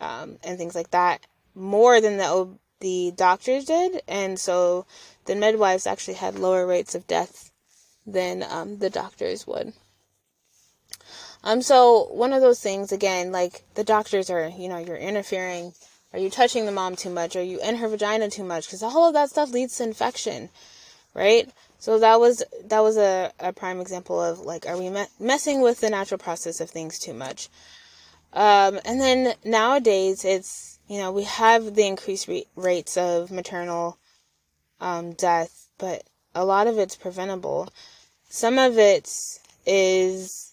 um, 0.00 0.38
and 0.44 0.56
things 0.56 0.74
like 0.74 0.90
that 0.90 1.26
more 1.54 2.00
than 2.00 2.16
the 2.16 2.48
the 2.80 3.12
doctors 3.16 3.64
did. 3.64 4.02
And 4.06 4.38
so 4.38 4.86
the 5.24 5.34
midwives 5.34 5.86
actually 5.86 6.14
had 6.14 6.38
lower 6.38 6.66
rates 6.66 6.94
of 6.94 7.06
death 7.06 7.50
than 8.06 8.44
um, 8.48 8.78
the 8.78 8.90
doctors 8.90 9.46
would. 9.46 9.72
Um 11.42 11.62
so 11.62 12.08
one 12.12 12.32
of 12.32 12.40
those 12.40 12.60
things 12.60 12.90
again 12.92 13.30
like 13.30 13.62
the 13.74 13.84
doctors 13.84 14.28
are 14.30 14.48
you 14.48 14.68
know 14.68 14.78
you're 14.78 14.96
interfering 14.96 15.72
are 16.12 16.18
you 16.18 16.30
touching 16.30 16.64
the 16.64 16.72
mom 16.72 16.96
too 16.96 17.10
much? 17.10 17.36
Are 17.36 17.42
you 17.42 17.60
in 17.60 17.76
her 17.76 17.88
vagina 17.88 18.30
too 18.30 18.44
much? 18.44 18.66
Because 18.66 18.82
all 18.82 19.06
of 19.06 19.14
that 19.14 19.30
stuff 19.30 19.52
leads 19.52 19.76
to 19.76 19.84
infection, 19.84 20.48
right? 21.14 21.50
So 21.78 21.98
that 21.98 22.18
was 22.18 22.42
that 22.64 22.80
was 22.80 22.96
a, 22.96 23.32
a 23.38 23.52
prime 23.52 23.80
example 23.80 24.20
of 24.20 24.40
like, 24.40 24.66
are 24.66 24.78
we 24.78 24.88
me- 24.88 25.06
messing 25.20 25.60
with 25.60 25.80
the 25.80 25.90
natural 25.90 26.18
process 26.18 26.60
of 26.60 26.70
things 26.70 26.98
too 26.98 27.14
much? 27.14 27.48
Um, 28.32 28.80
and 28.84 29.00
then 29.00 29.34
nowadays, 29.44 30.24
it's 30.24 30.78
you 30.88 30.98
know 30.98 31.12
we 31.12 31.24
have 31.24 31.74
the 31.74 31.86
increased 31.86 32.26
re- 32.26 32.46
rates 32.56 32.96
of 32.96 33.30
maternal 33.30 33.98
um, 34.80 35.12
death, 35.12 35.68
but 35.78 36.04
a 36.34 36.44
lot 36.44 36.66
of 36.66 36.78
it's 36.78 36.96
preventable. 36.96 37.68
Some 38.28 38.58
of 38.58 38.78
it 38.78 39.10
is 39.66 40.52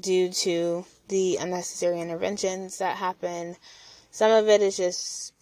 due 0.00 0.30
to 0.30 0.84
the 1.08 1.36
unnecessary 1.40 2.00
interventions 2.00 2.78
that 2.78 2.96
happen 2.96 3.56
some 4.12 4.30
of 4.30 4.48
it 4.48 4.60
is 4.60 4.76
just 4.76 5.32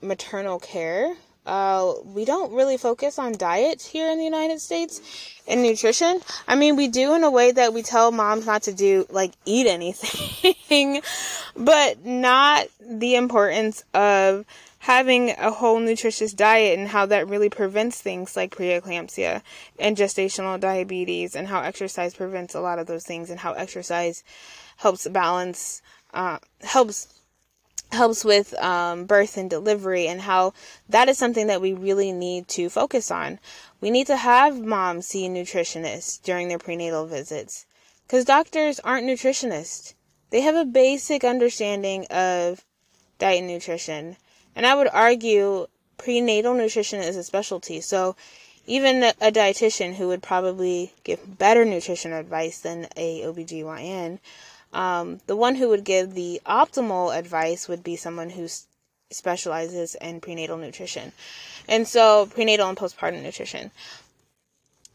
maternal 0.00 0.58
care. 0.58 1.14
Uh, 1.46 1.92
we 2.06 2.24
don't 2.24 2.52
really 2.52 2.78
focus 2.78 3.18
on 3.18 3.32
diet 3.32 3.82
here 3.82 4.10
in 4.10 4.16
the 4.16 4.24
United 4.24 4.60
States 4.60 5.02
and 5.46 5.62
nutrition. 5.62 6.20
I 6.48 6.56
mean, 6.56 6.74
we 6.74 6.88
do 6.88 7.14
in 7.14 7.22
a 7.22 7.30
way 7.30 7.52
that 7.52 7.74
we 7.74 7.82
tell 7.82 8.10
moms 8.12 8.46
not 8.46 8.62
to 8.62 8.72
do, 8.72 9.06
like, 9.10 9.32
eat 9.44 9.66
anything, 9.66 11.02
but 11.56 12.04
not 12.04 12.66
the 12.80 13.16
importance 13.16 13.84
of 13.92 14.46
having 14.78 15.30
a 15.32 15.50
whole 15.50 15.78
nutritious 15.78 16.32
diet 16.32 16.78
and 16.78 16.88
how 16.88 17.04
that 17.06 17.28
really 17.28 17.50
prevents 17.50 18.00
things 18.00 18.36
like 18.36 18.54
preeclampsia 18.54 19.42
and 19.78 19.98
gestational 19.98 20.58
diabetes 20.58 21.36
and 21.36 21.48
how 21.48 21.60
exercise 21.60 22.14
prevents 22.14 22.54
a 22.54 22.60
lot 22.60 22.78
of 22.78 22.86
those 22.86 23.04
things 23.04 23.28
and 23.28 23.40
how 23.40 23.52
exercise 23.52 24.24
helps 24.78 25.06
balance, 25.08 25.82
uh, 26.14 26.38
helps 26.62 27.14
helps 27.94 28.24
with 28.24 28.54
um, 28.62 29.06
birth 29.06 29.36
and 29.36 29.48
delivery 29.48 30.06
and 30.06 30.20
how 30.20 30.52
that 30.88 31.08
is 31.08 31.18
something 31.18 31.46
that 31.46 31.60
we 31.60 31.72
really 31.72 32.12
need 32.12 32.48
to 32.48 32.68
focus 32.68 33.10
on. 33.10 33.38
We 33.80 33.90
need 33.90 34.06
to 34.08 34.16
have 34.16 34.60
moms 34.60 35.06
see 35.06 35.28
nutritionists 35.28 36.22
during 36.22 36.48
their 36.48 36.58
prenatal 36.58 37.06
visits 37.06 37.66
because 38.06 38.24
doctors 38.24 38.80
aren't 38.80 39.06
nutritionists. 39.06 39.94
They 40.30 40.40
have 40.42 40.54
a 40.54 40.64
basic 40.64 41.24
understanding 41.24 42.06
of 42.06 42.64
diet 43.18 43.38
and 43.38 43.48
nutrition. 43.48 44.16
And 44.56 44.66
I 44.66 44.74
would 44.74 44.88
argue 44.88 45.66
prenatal 45.96 46.54
nutrition 46.54 47.00
is 47.00 47.16
a 47.16 47.24
specialty. 47.24 47.80
So 47.80 48.16
even 48.66 49.02
a 49.02 49.30
dietitian 49.30 49.94
who 49.94 50.08
would 50.08 50.22
probably 50.22 50.92
give 51.04 51.38
better 51.38 51.64
nutrition 51.64 52.12
advice 52.12 52.60
than 52.60 52.88
a 52.96 53.20
OBGYN 53.22 54.18
um, 54.74 55.20
the 55.26 55.36
one 55.36 55.54
who 55.54 55.68
would 55.68 55.84
give 55.84 56.14
the 56.14 56.42
optimal 56.44 57.16
advice 57.16 57.68
would 57.68 57.82
be 57.82 57.96
someone 57.96 58.30
who 58.30 58.48
specializes 59.10 59.94
in 60.00 60.20
prenatal 60.20 60.58
nutrition. 60.58 61.12
And 61.68 61.86
so, 61.86 62.26
prenatal 62.26 62.68
and 62.68 62.76
postpartum 62.76 63.22
nutrition. 63.22 63.70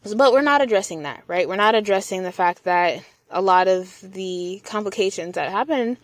But 0.02 0.32
we're 0.32 0.42
not 0.42 0.62
addressing 0.62 1.02
that, 1.02 1.24
right? 1.26 1.48
We're 1.48 1.56
not 1.56 1.74
addressing 1.74 2.22
the 2.22 2.32
fact 2.32 2.64
that 2.64 3.02
a 3.30 3.42
lot 3.42 3.68
of 3.68 4.00
the 4.02 4.60
complications 4.64 5.34
that 5.34 5.50
happen 5.50 5.96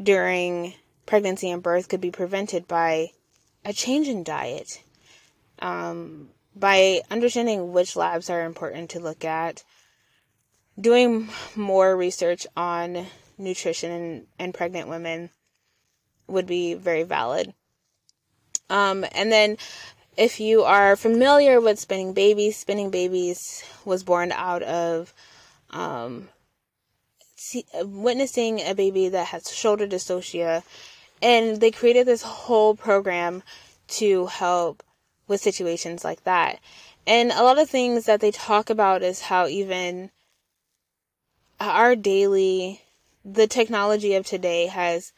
during 0.00 0.74
pregnancy 1.06 1.50
and 1.50 1.62
birth 1.62 1.88
could 1.88 2.00
be 2.00 2.10
prevented 2.10 2.68
by 2.68 3.10
a 3.64 3.72
change 3.72 4.08
in 4.08 4.22
diet. 4.22 4.82
Um, 5.58 6.30
by 6.56 7.02
understanding 7.10 7.72
which 7.72 7.96
labs 7.96 8.30
are 8.30 8.44
important 8.44 8.90
to 8.90 9.00
look 9.00 9.24
at, 9.24 9.62
doing 10.80 11.28
more 11.54 11.96
research 11.96 12.46
on 12.56 13.06
nutrition 13.38 13.90
and, 13.90 14.26
and 14.38 14.54
pregnant 14.54 14.88
women 14.88 15.30
would 16.26 16.46
be 16.46 16.74
very 16.74 17.02
valid. 17.02 17.54
Um, 18.68 19.04
and 19.12 19.32
then 19.32 19.56
if 20.16 20.40
you 20.40 20.62
are 20.62 20.96
familiar 20.96 21.60
with 21.60 21.78
spinning 21.78 22.12
babies, 22.12 22.56
spinning 22.56 22.90
babies 22.90 23.64
was 23.84 24.04
born 24.04 24.32
out 24.32 24.62
of 24.62 25.12
um, 25.70 26.28
see, 27.36 27.64
witnessing 27.82 28.60
a 28.60 28.74
baby 28.74 29.08
that 29.08 29.28
has 29.28 29.50
shoulder 29.50 29.86
dystocia, 29.86 30.62
and 31.22 31.60
they 31.60 31.70
created 31.70 32.06
this 32.06 32.22
whole 32.22 32.74
program 32.74 33.42
to 33.88 34.26
help 34.26 34.82
with 35.26 35.40
situations 35.40 36.04
like 36.04 36.24
that. 36.24 36.60
And 37.06 37.32
a 37.32 37.42
lot 37.42 37.58
of 37.58 37.68
things 37.68 38.04
that 38.06 38.20
they 38.20 38.30
talk 38.30 38.70
about 38.70 39.02
is 39.02 39.22
how 39.22 39.46
even 39.46 40.10
our 41.60 41.94
daily, 41.94 42.82
the 43.24 43.46
technology 43.46 44.14
of 44.14 44.26
today 44.26 44.66
has 44.66 45.12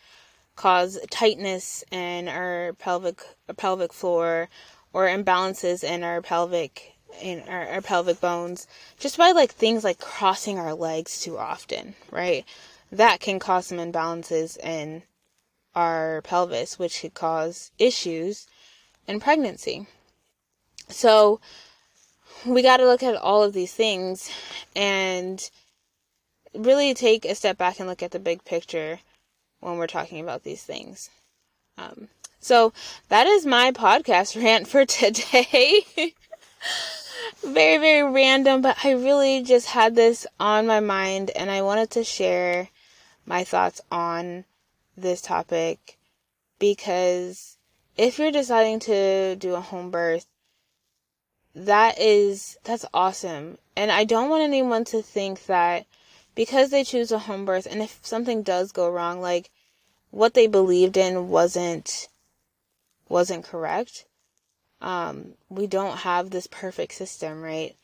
caused 0.56 1.10
tightness 1.10 1.84
in 1.90 2.28
our 2.28 2.74
pelvic 2.74 3.22
pelvic 3.56 3.92
floor 3.92 4.48
or 4.92 5.06
imbalances 5.06 5.82
in 5.82 6.02
our 6.02 6.20
pelvic 6.20 6.94
in 7.20 7.42
our, 7.48 7.66
our 7.68 7.80
pelvic 7.80 8.20
bones 8.20 8.66
just 8.98 9.16
by 9.16 9.32
like 9.32 9.52
things 9.52 9.84
like 9.84 9.98
crossing 9.98 10.58
our 10.58 10.74
legs 10.74 11.20
too 11.20 11.38
often, 11.38 11.94
right? 12.10 12.44
That 12.90 13.20
can 13.20 13.38
cause 13.38 13.66
some 13.66 13.78
imbalances 13.78 14.58
in 14.58 15.02
our 15.74 16.20
pelvis, 16.22 16.78
which 16.78 17.00
could 17.00 17.14
cause 17.14 17.70
issues 17.78 18.46
in 19.06 19.20
pregnancy. 19.20 19.86
So 20.88 21.40
we 22.44 22.62
got 22.62 22.78
to 22.78 22.86
look 22.86 23.02
at 23.02 23.16
all 23.16 23.42
of 23.42 23.54
these 23.54 23.72
things 23.72 24.30
and 24.76 25.50
really 26.54 26.94
take 26.94 27.24
a 27.24 27.34
step 27.34 27.58
back 27.58 27.78
and 27.78 27.88
look 27.88 28.02
at 28.02 28.10
the 28.10 28.18
big 28.18 28.44
picture 28.44 29.00
when 29.60 29.76
we're 29.76 29.86
talking 29.86 30.20
about 30.20 30.42
these 30.42 30.62
things. 30.62 31.10
Um, 31.78 32.08
so 32.40 32.72
that 33.08 33.26
is 33.26 33.46
my 33.46 33.70
podcast 33.72 34.42
rant 34.42 34.68
for 34.68 34.84
today. 34.84 35.84
very, 37.44 37.78
very 37.78 38.10
random, 38.10 38.62
but 38.62 38.76
I 38.84 38.92
really 38.92 39.42
just 39.42 39.68
had 39.68 39.94
this 39.94 40.26
on 40.38 40.66
my 40.66 40.80
mind 40.80 41.30
and 41.36 41.50
I 41.50 41.62
wanted 41.62 41.90
to 41.90 42.04
share 42.04 42.68
my 43.26 43.44
thoughts 43.44 43.80
on 43.90 44.44
this 44.96 45.22
topic 45.22 45.98
because 46.58 47.56
if 47.96 48.18
you're 48.18 48.30
deciding 48.30 48.80
to 48.80 49.36
do 49.36 49.54
a 49.54 49.60
home 49.60 49.90
birth, 49.90 50.26
that 51.54 51.98
is 51.98 52.56
that's 52.64 52.86
awesome. 52.94 53.58
And 53.76 53.90
I 53.90 54.04
don't 54.04 54.30
want 54.30 54.42
anyone 54.42 54.84
to 54.86 55.02
think 55.02 55.46
that 55.46 55.86
because 56.34 56.70
they 56.70 56.84
choose 56.84 57.12
a 57.12 57.18
home 57.20 57.44
birth 57.44 57.66
and 57.70 57.82
if 57.82 57.98
something 58.02 58.42
does 58.42 58.72
go 58.72 58.90
wrong, 58.90 59.20
like 59.20 59.50
what 60.10 60.34
they 60.34 60.46
believed 60.46 60.96
in 60.96 61.28
wasn't 61.28 62.08
wasn't 63.08 63.44
correct. 63.44 64.04
Um, 64.80 65.34
we 65.48 65.66
don't 65.66 65.98
have 65.98 66.30
this 66.30 66.46
perfect 66.46 66.94
system, 66.94 67.42
right? 67.42 67.76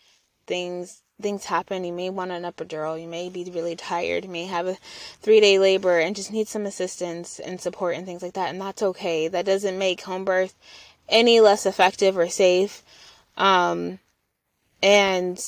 Things 0.47 1.03
things 1.21 1.45
happen. 1.45 1.85
You 1.85 1.93
may 1.93 2.11
want 2.11 2.31
an 2.31 2.45
epidural. 2.45 3.01
You 3.01 3.09
may 3.09 3.29
be 3.29 3.51
really 3.53 3.77
tired. 3.77 4.25
You 4.25 4.31
may 4.31 4.47
have 4.47 4.67
a 4.67 4.77
three 5.21 5.41
day 5.41 5.59
labor 5.59 5.99
and 5.99 6.17
just 6.17 6.33
need 6.33 6.49
some 6.49 6.67
assistance 6.67 7.39
and 7.41 7.61
support 7.61 7.97
and 7.97 8.07
things 8.07 8.23
like 8.23 8.35
that. 8.35 8.51
And 8.51 8.61
that's 8.61 8.83
okay. 8.83 9.29
That 9.29 9.47
doesn't 9.47 9.79
make 9.79 10.03
home 10.03 10.25
birth 10.25 10.55
any 11.09 11.41
less 11.41 11.67
effective 11.67 12.17
or 12.17 12.29
safe. 12.29 12.83
Um, 13.37 13.99
and 14.83 15.43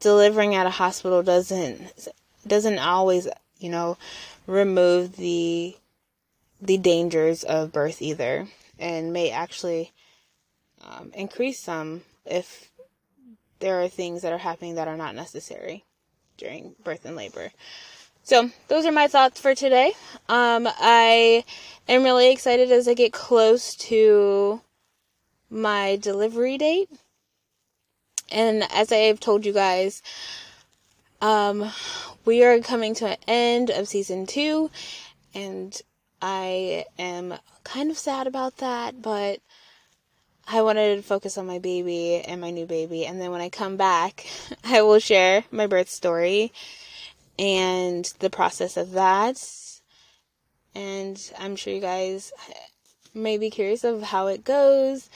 delivering 0.00 0.54
at 0.54 0.66
a 0.66 0.70
hospital 0.70 1.22
doesn't 1.22 2.08
doesn't 2.46 2.78
always, 2.78 3.28
you 3.58 3.70
know, 3.70 3.96
remove 4.46 5.16
the 5.16 5.76
the 6.60 6.78
dangers 6.78 7.42
of 7.42 7.72
birth 7.72 8.00
either, 8.00 8.46
and 8.78 9.12
may 9.12 9.30
actually 9.30 9.92
um, 10.80 11.10
increase 11.14 11.58
some 11.58 12.02
if 12.24 12.70
there 13.58 13.80
are 13.82 13.88
things 13.88 14.22
that 14.22 14.32
are 14.32 14.38
happening 14.38 14.76
that 14.76 14.88
are 14.88 14.96
not 14.96 15.14
necessary 15.14 15.84
during 16.36 16.74
birth 16.84 17.04
and 17.04 17.16
labor. 17.16 17.50
So, 18.24 18.50
those 18.68 18.86
are 18.86 18.92
my 18.92 19.08
thoughts 19.08 19.40
for 19.40 19.54
today. 19.54 19.92
Um, 20.28 20.68
I 20.68 21.44
am 21.88 22.04
really 22.04 22.30
excited 22.30 22.70
as 22.70 22.86
I 22.86 22.94
get 22.94 23.12
close 23.12 23.74
to 23.76 24.60
my 25.50 25.96
delivery 25.96 26.56
date. 26.56 26.88
And 28.30 28.64
as 28.72 28.92
I 28.92 28.96
have 28.96 29.20
told 29.20 29.44
you 29.44 29.52
guys, 29.52 30.02
um, 31.20 31.70
we 32.24 32.44
are 32.44 32.60
coming 32.60 32.94
to 32.96 33.08
an 33.08 33.16
end 33.26 33.70
of 33.70 33.88
season 33.88 34.26
two, 34.26 34.70
and 35.34 35.80
I 36.20 36.84
am 36.98 37.34
kind 37.64 37.90
of 37.90 37.98
sad 37.98 38.26
about 38.26 38.58
that, 38.58 39.02
but 39.02 39.40
I 40.46 40.62
wanted 40.62 40.96
to 40.96 41.02
focus 41.02 41.38
on 41.38 41.46
my 41.46 41.58
baby 41.58 42.16
and 42.16 42.40
my 42.40 42.50
new 42.50 42.66
baby. 42.66 43.06
And 43.06 43.20
then 43.20 43.30
when 43.30 43.40
I 43.40 43.48
come 43.48 43.76
back, 43.76 44.26
I 44.64 44.82
will 44.82 44.98
share 44.98 45.44
my 45.50 45.66
birth 45.66 45.88
story 45.90 46.52
and 47.38 48.04
the 48.18 48.30
process 48.30 48.76
of 48.76 48.92
that. 48.92 49.42
And 50.74 51.32
I'm 51.38 51.56
sure 51.56 51.72
you 51.72 51.80
guys 51.80 52.32
may 53.14 53.38
be 53.38 53.50
curious 53.50 53.84
of 53.84 54.02
how 54.02 54.28
it 54.28 54.44
goes. 54.44 55.10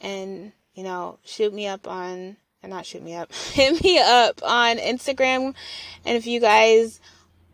And, 0.00 0.52
you 0.74 0.82
know, 0.82 1.18
shoot 1.24 1.52
me 1.52 1.66
up 1.66 1.86
on, 1.86 2.36
and 2.62 2.70
not 2.70 2.86
shoot 2.86 3.02
me 3.02 3.14
up, 3.14 3.32
hit 3.52 3.82
me 3.82 3.98
up 3.98 4.42
on 4.42 4.78
Instagram. 4.78 5.54
And 6.04 6.16
if 6.16 6.26
you 6.26 6.40
guys 6.40 7.00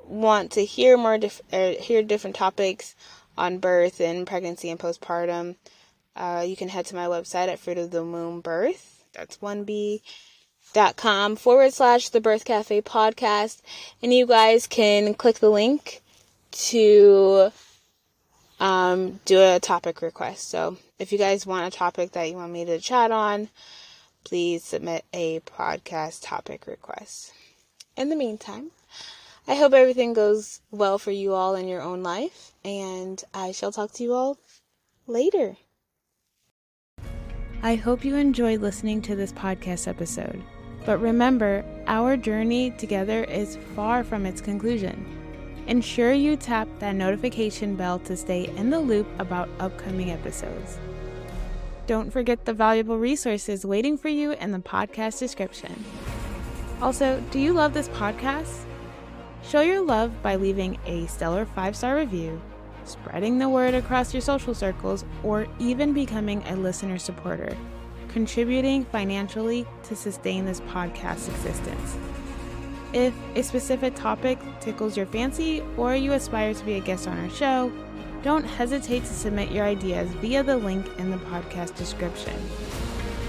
want 0.05 0.53
to 0.53 0.64
hear 0.64 0.97
more, 0.97 1.19
dif- 1.19 1.40
hear 1.51 2.03
different 2.03 2.37
topics 2.37 2.95
on 3.37 3.59
birth 3.59 4.01
and 4.01 4.27
pregnancy 4.27 4.71
and 4.71 4.81
postpartum, 4.81 5.57
uh, 6.14 6.45
you 6.47 6.57
can 6.57 6.69
head 6.69 6.87
to 6.87 6.95
my 6.95 7.07
website 7.07 7.49
at 7.49 7.59
Fruit 7.59 7.79
of 7.79 7.90
the 7.90 8.03
Womb 8.03 8.40
Birth. 8.40 9.05
That's 9.14 9.38
1B 9.38 10.01
dot 10.73 10.97
com 10.97 11.37
forward 11.37 11.73
slash 11.73 12.09
the 12.11 12.21
birth 12.21 12.45
cafe 12.45 12.83
podcast 12.83 13.62
and 14.03 14.12
you 14.12 14.27
guys 14.27 14.66
can 14.66 15.14
click 15.14 15.38
the 15.38 15.49
link 15.49 16.03
to 16.51 17.51
um, 18.59 19.21
do 19.25 19.40
a 19.40 19.61
topic 19.61 20.03
request 20.03 20.51
so 20.51 20.77
if 20.99 21.12
you 21.12 21.19
guys 21.19 21.47
want 21.47 21.73
a 21.73 21.77
topic 21.77 22.12
that 22.12 22.29
you 22.29 22.35
want 22.35 22.53
me 22.53 22.64
to 22.64 22.79
chat 22.79 23.11
on 23.11 23.49
please 24.27 24.65
submit 24.65 25.05
a 25.12 25.39
podcast 25.41 26.19
topic 26.21 26.67
request 26.67 27.33
in 27.97 28.09
the 28.09 28.17
meantime 28.17 28.73
i 29.47 29.55
hope 29.55 29.73
everything 29.73 30.12
goes 30.12 30.61
well 30.73 30.99
for 30.99 31.12
you 31.12 31.33
all 31.33 31.55
in 31.55 31.69
your 31.69 31.81
own 31.81 32.03
life 32.03 32.51
and 32.65 33.23
i 33.33 33.53
shall 33.53 33.71
talk 33.71 33.93
to 33.93 34.03
you 34.03 34.12
all 34.12 34.37
later 35.07 35.57
I 37.62 37.75
hope 37.75 38.05
you 38.05 38.17
enjoyed 38.17 38.61
listening 38.61 39.01
to 39.03 39.17
this 39.17 39.33
podcast 39.33 39.89
episode. 39.89 40.43
But 40.85 40.99
remember, 40.99 41.65
our 41.87 42.17
journey 42.17 42.71
together 42.73 43.25
is 43.25 43.59
far 43.75 44.05
from 44.05 44.27
its 44.27 44.41
conclusion. 44.41 45.05
Ensure 45.67 46.12
you 46.12 46.37
tap 46.37 46.69
that 46.79 46.95
notification 46.95 47.75
bell 47.75 47.99
to 48.01 48.17
stay 48.17 48.47
in 48.57 48.71
the 48.71 48.79
loop 48.79 49.09
about 49.19 49.49
upcoming 49.59 50.11
episodes. 50.11 50.79
Don't 51.87 52.11
forget 52.12 52.44
the 52.44 52.53
valuable 52.53 52.99
resources 52.99 53.64
waiting 53.64 53.96
for 53.96 54.09
you 54.09 54.33
in 54.33 54.53
the 54.53 54.59
podcast 54.59 55.18
description. 55.18 55.85
Also, 56.83 57.22
do 57.31 57.38
you 57.38 57.53
love 57.53 57.75
this 57.75 57.88
podcast? 57.88 58.64
Show 59.42 59.61
your 59.61 59.81
love 59.81 60.22
by 60.22 60.37
leaving 60.37 60.79
a 60.87 61.07
stellar 61.07 61.46
five 61.46 61.77
star 61.77 61.96
review 61.96 62.40
spreading 62.88 63.38
the 63.38 63.49
word 63.49 63.75
across 63.75 64.14
your 64.14 64.20
social 64.20 64.55
circles, 64.55 65.05
or 65.22 65.46
even 65.59 65.92
becoming 65.92 66.42
a 66.46 66.57
listener 66.57 66.99
supporter, 66.99 67.57
contributing 68.09 68.85
financially 68.87 69.66
to 69.85 69.96
sustain 69.96 70.44
this 70.44 70.61
podcast's 70.61 71.29
existence. 71.29 71.96
If 72.92 73.14
a 73.35 73.42
specific 73.42 73.94
topic 73.94 74.38
tickles 74.61 74.96
your 74.96 75.07
fancy 75.07 75.62
or 75.77 75.96
you 75.96 76.12
aspire 76.12 76.55
to 76.55 76.64
be 76.64 76.75
a 76.75 76.81
guest 76.81 77.07
on 77.09 77.18
our 77.18 77.31
show, 77.31 77.72
don't 78.27 78.43
hesitate 78.43 79.05
to 79.05 79.15
submit 79.15 79.53
your 79.53 79.65
ideas 79.65 80.11
via 80.15 80.43
the 80.43 80.57
link 80.57 80.85
in 80.99 81.12
the 81.12 81.17
podcast 81.17 81.77
description. 81.77 82.35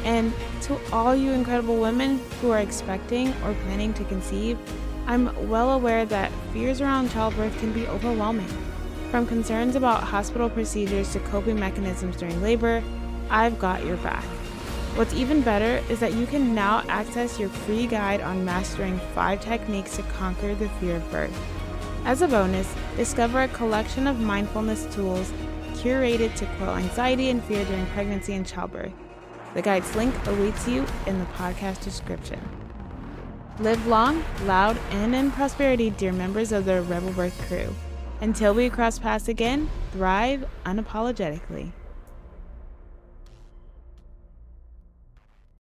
And 0.03 0.33
to 0.61 0.79
all 0.91 1.15
you 1.15 1.33
incredible 1.33 1.77
women 1.77 2.19
who 2.41 2.49
are 2.49 2.57
expecting 2.57 3.29
or 3.43 3.53
planning 3.65 3.93
to 3.93 4.03
conceive, 4.05 4.57
I'm 5.05 5.29
well 5.47 5.73
aware 5.73 6.03
that 6.05 6.31
fears 6.51 6.81
around 6.81 7.11
childbirth 7.11 7.55
can 7.59 7.73
be 7.73 7.85
overwhelming. 7.85 8.47
From 9.11 9.27
concerns 9.27 9.75
about 9.75 10.01
hospital 10.01 10.49
procedures 10.49 11.13
to 11.13 11.19
coping 11.19 11.59
mechanisms 11.59 12.17
during 12.17 12.41
labor, 12.41 12.81
I've 13.29 13.59
got 13.59 13.85
your 13.85 13.97
back. 13.97 14.23
What's 14.95 15.13
even 15.13 15.43
better 15.43 15.79
is 15.91 15.99
that 15.99 16.15
you 16.15 16.25
can 16.25 16.55
now 16.55 16.83
access 16.87 17.39
your 17.39 17.49
free 17.49 17.85
guide 17.85 18.21
on 18.21 18.43
mastering 18.43 18.99
five 19.13 19.41
techniques 19.41 19.95
to 19.97 20.01
conquer 20.01 20.55
the 20.55 20.69
fear 20.79 20.95
of 20.95 21.11
birth. 21.11 21.56
As 22.07 22.21
a 22.21 22.27
bonus, 22.29 22.73
discover 22.95 23.41
a 23.41 23.49
collection 23.49 24.07
of 24.07 24.17
mindfulness 24.17 24.85
tools 24.95 25.29
curated 25.73 26.33
to 26.35 26.45
quell 26.55 26.77
anxiety 26.77 27.29
and 27.29 27.43
fear 27.43 27.65
during 27.65 27.85
pregnancy 27.87 28.33
and 28.33 28.47
childbirth. 28.47 28.93
The 29.55 29.61
guide's 29.61 29.93
link 29.93 30.15
awaits 30.25 30.65
you 30.69 30.85
in 31.05 31.19
the 31.19 31.25
podcast 31.25 31.83
description. 31.83 32.39
Live 33.59 33.85
long, 33.87 34.23
loud, 34.45 34.77
and 34.91 35.13
in 35.13 35.31
prosperity, 35.31 35.89
dear 35.89 36.13
members 36.13 36.53
of 36.53 36.63
the 36.63 36.81
Rebel 36.83 37.11
Birth 37.11 37.37
crew. 37.49 37.75
Until 38.21 38.53
we 38.53 38.69
cross 38.69 38.97
paths 38.97 39.27
again, 39.27 39.69
thrive 39.91 40.45
unapologetically. 40.65 41.73